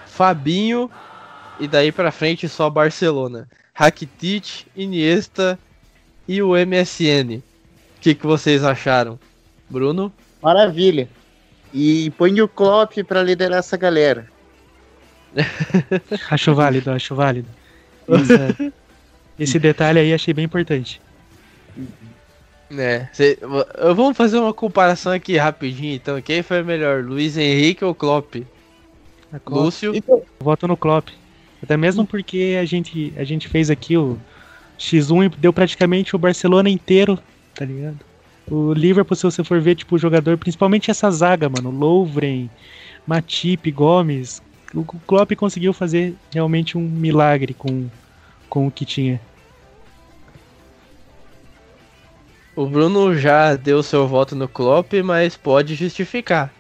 Fabinho 0.06 0.90
e 1.62 1.68
daí 1.68 1.92
para 1.92 2.12
frente 2.12 2.50
só 2.50 2.70
Barcelona. 2.72 3.48
Rakitic, 3.72 4.66
Iniesta 4.76 5.60
e 6.28 6.42
o 6.42 6.54
MSN. 6.56 7.38
O 7.38 8.02
que, 8.02 8.16
que 8.16 8.26
vocês 8.26 8.64
acharam? 8.64 9.20
Bruno? 9.70 10.12
Maravilha. 10.42 11.08
E 11.72 12.10
põe 12.18 12.42
o 12.42 12.48
Klopp 12.48 12.98
para 13.08 13.22
liderar 13.22 13.60
essa 13.60 13.78
galera. 13.78 14.28
acho 16.32 16.56
válido, 16.56 16.90
acho 16.90 17.14
válido. 17.14 17.48
Esse, 18.10 18.74
esse 19.40 19.60
detalhe 19.60 20.00
aí 20.00 20.14
achei 20.16 20.34
bem 20.34 20.46
importante. 20.46 21.00
É, 22.76 23.08
cê, 23.14 23.38
vamos 23.96 24.18
fazer 24.18 24.40
uma 24.40 24.54
comparação 24.54 25.12
aqui 25.12 25.38
rapidinho, 25.38 25.94
então. 25.94 26.20
Quem 26.22 26.42
foi 26.42 26.64
melhor, 26.64 27.04
Luiz 27.04 27.38
Henrique 27.38 27.86
ou 27.86 27.94
Klopp? 27.94 28.38
Klopp. 29.46 29.64
Lúcio? 29.64 29.96
Então, 29.96 30.24
voto 30.40 30.68
no 30.68 30.76
Klopp. 30.76 31.10
Até 31.62 31.78
mesmo 31.78 32.06
porque 32.06 32.58
a 32.60 32.66
gente, 32.66 33.14
a 33.16 33.24
gente 33.24 33.48
fez 33.48 33.70
aqui 33.70 33.96
o 33.96 34.18
X1 34.80 35.26
e 35.26 35.38
deu 35.38 35.54
praticamente 35.54 36.16
o 36.16 36.20
Barcelona 36.20 36.70
inteiro, 36.70 37.20
tá 37.54 37.64
ligado? 37.64 38.00
O 38.50 38.74
Liverpool, 38.74 39.16
se 39.16 39.24
você 39.24 39.44
for 39.44 39.62
ver, 39.62 39.76
tipo, 39.76 39.96
o 39.96 40.00
jogador, 40.00 40.38
principalmente 40.38 40.90
essa 40.90 41.10
zaga, 41.12 41.48
mano, 41.48 41.70
Lovren, 41.70 42.50
Matip, 43.06 43.70
Gomes, 43.72 44.42
o 44.74 44.84
Klopp 44.84 45.32
conseguiu 45.36 45.74
fazer 45.74 46.16
realmente 46.34 46.78
um 46.78 46.82
milagre 46.82 47.54
com, 47.54 47.88
com 48.50 48.68
o 48.68 48.72
que 48.72 48.86
tinha. 48.86 49.22
O 52.56 52.66
Bruno 52.66 53.16
já 53.16 53.56
deu 53.56 53.82
seu 53.82 54.08
voto 54.08 54.36
no 54.36 54.48
Klopp, 54.48 54.94
mas 55.04 55.38
pode 55.38 55.76
justificar. 55.76 56.54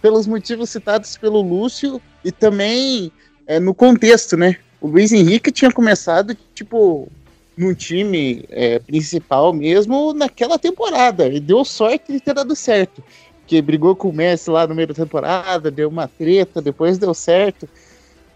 Pelos 0.00 0.26
motivos 0.26 0.70
citados 0.70 1.16
pelo 1.16 1.42
Lúcio 1.42 2.00
e 2.24 2.32
também 2.32 3.12
é, 3.50 3.58
no 3.58 3.74
contexto, 3.74 4.36
né? 4.36 4.56
O 4.80 4.86
Luiz 4.86 5.10
Henrique 5.10 5.50
tinha 5.50 5.72
começado, 5.72 6.36
tipo, 6.54 7.08
num 7.56 7.74
time 7.74 8.44
é, 8.48 8.78
principal 8.78 9.52
mesmo 9.52 10.12
naquela 10.12 10.56
temporada. 10.56 11.26
E 11.26 11.40
deu 11.40 11.64
sorte 11.64 12.12
de 12.12 12.20
ter 12.20 12.32
dado 12.32 12.54
certo. 12.54 13.02
Porque 13.40 13.60
brigou 13.60 13.96
com 13.96 14.10
o 14.10 14.12
Messi 14.12 14.48
lá 14.48 14.68
no 14.68 14.74
meio 14.74 14.86
da 14.86 14.94
temporada, 14.94 15.68
deu 15.68 15.88
uma 15.88 16.06
treta, 16.06 16.62
depois 16.62 16.96
deu 16.96 17.12
certo. 17.12 17.68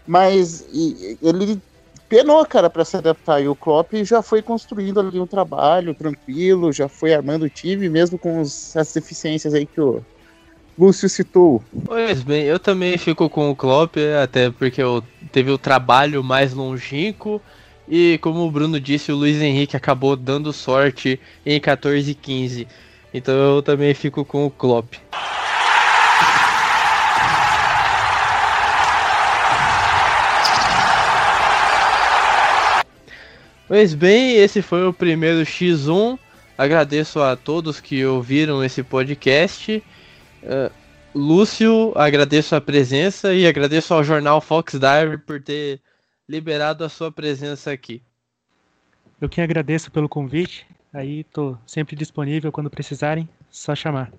Mas 0.05 0.65
e, 0.73 1.17
ele 1.21 1.61
penou, 2.09 2.45
cara, 2.45 2.69
para 2.69 2.83
se 2.83 2.97
adaptar. 2.97 3.41
E 3.41 3.47
o 3.47 3.55
Klopp 3.55 3.93
já 4.03 4.21
foi 4.21 4.41
construindo 4.41 4.99
ali 4.99 5.17
um 5.17 5.25
trabalho 5.25 5.95
tranquilo, 5.95 6.73
já 6.73 6.89
foi 6.89 7.13
armando 7.13 7.45
o 7.45 7.49
time, 7.49 7.87
mesmo 7.87 8.19
com 8.19 8.41
as 8.41 8.93
deficiências 8.93 9.53
aí 9.53 9.65
que 9.65 9.79
o 9.79 10.03
Lúcio 10.77 11.07
citou. 11.07 11.63
Pois 11.85 12.21
bem, 12.21 12.43
eu 12.43 12.59
também 12.59 12.97
fico 12.97 13.29
com 13.29 13.49
o 13.49 13.55
Klopp, 13.55 13.95
até 14.21 14.49
porque 14.49 14.81
eu 14.81 15.01
teve 15.31 15.49
o 15.49 15.57
trabalho 15.57 16.23
mais 16.23 16.53
longínquo. 16.53 17.41
E 17.87 18.17
como 18.21 18.45
o 18.45 18.51
Bruno 18.51 18.79
disse, 18.79 19.11
o 19.11 19.15
Luiz 19.15 19.41
Henrique 19.41 19.77
acabou 19.77 20.15
dando 20.15 20.51
sorte 20.51 21.19
em 21.45 21.59
14 21.59 22.11
e 22.11 22.15
15. 22.15 22.67
Então 23.13 23.33
eu 23.33 23.61
também 23.61 23.93
fico 23.93 24.25
com 24.25 24.45
o 24.45 24.51
Klopp. 24.51 24.95
Pois 33.67 33.93
bem, 33.93 34.35
esse 34.35 34.61
foi 34.61 34.85
o 34.85 34.93
primeiro 34.93 35.41
X1. 35.41 36.19
Agradeço 36.57 37.21
a 37.21 37.35
todos 37.35 37.79
que 37.79 38.05
ouviram 38.05 38.63
esse 38.63 38.83
podcast. 38.83 39.81
Uh, 40.45 40.71
Lúcio, 41.13 41.91
agradeço 41.95 42.55
a 42.55 42.61
presença 42.61 43.33
e 43.33 43.47
agradeço 43.47 43.93
ao 43.93 44.03
jornal 44.03 44.39
Fox 44.39 44.79
Diary 44.79 45.17
por 45.17 45.41
ter 45.41 45.81
liberado 46.27 46.83
a 46.83 46.89
sua 46.89 47.11
presença 47.11 47.71
aqui. 47.71 48.01
Eu 49.19 49.27
que 49.27 49.41
agradeço 49.41 49.89
pelo 49.91 50.09
convite. 50.09 50.67
Aí 50.93 51.23
tô 51.25 51.57
sempre 51.65 51.95
disponível 51.95 52.51
quando 52.51 52.69
precisarem, 52.69 53.27
só 53.49 53.75
chamar. 53.75 54.11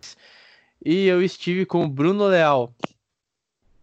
E 0.84 1.06
eu 1.06 1.22
estive 1.22 1.64
com 1.64 1.84
o 1.84 1.88
Bruno 1.88 2.26
Leal. 2.26 2.72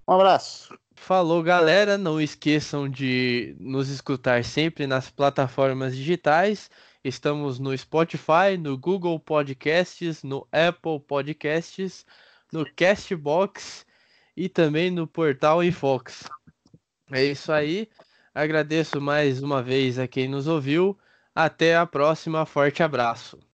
Um 0.08 0.14
abraço. 0.14 0.78
Falou, 0.96 1.42
galera. 1.42 1.98
Não 1.98 2.20
esqueçam 2.20 2.90
de 2.90 3.56
nos 3.60 3.90
escutar 3.90 4.44
sempre 4.44 4.86
nas 4.86 5.10
plataformas 5.10 5.96
digitais. 5.96 6.70
Estamos 7.04 7.60
no 7.60 7.78
Spotify, 7.78 8.58
no 8.58 8.78
Google 8.78 9.20
Podcasts, 9.20 10.24
no 10.24 10.48
Apple 10.52 11.00
Podcasts, 11.00 12.06
no 12.54 12.66
Castbox 12.76 13.84
e 14.38 14.48
também 14.48 14.92
no 14.92 15.08
portal 15.08 15.64
Infox. 15.64 16.30
É 17.12 17.26
isso 17.26 17.52
aí. 17.52 17.90
Agradeço 18.34 19.02
mais 19.02 19.42
uma 19.42 19.62
vez 19.62 19.98
a 19.98 20.08
quem 20.08 20.28
nos 20.28 20.48
ouviu. 20.48 20.98
Até 21.34 21.76
a 21.76 21.86
próxima. 21.86 22.46
Forte 22.46 22.84
abraço. 22.84 23.44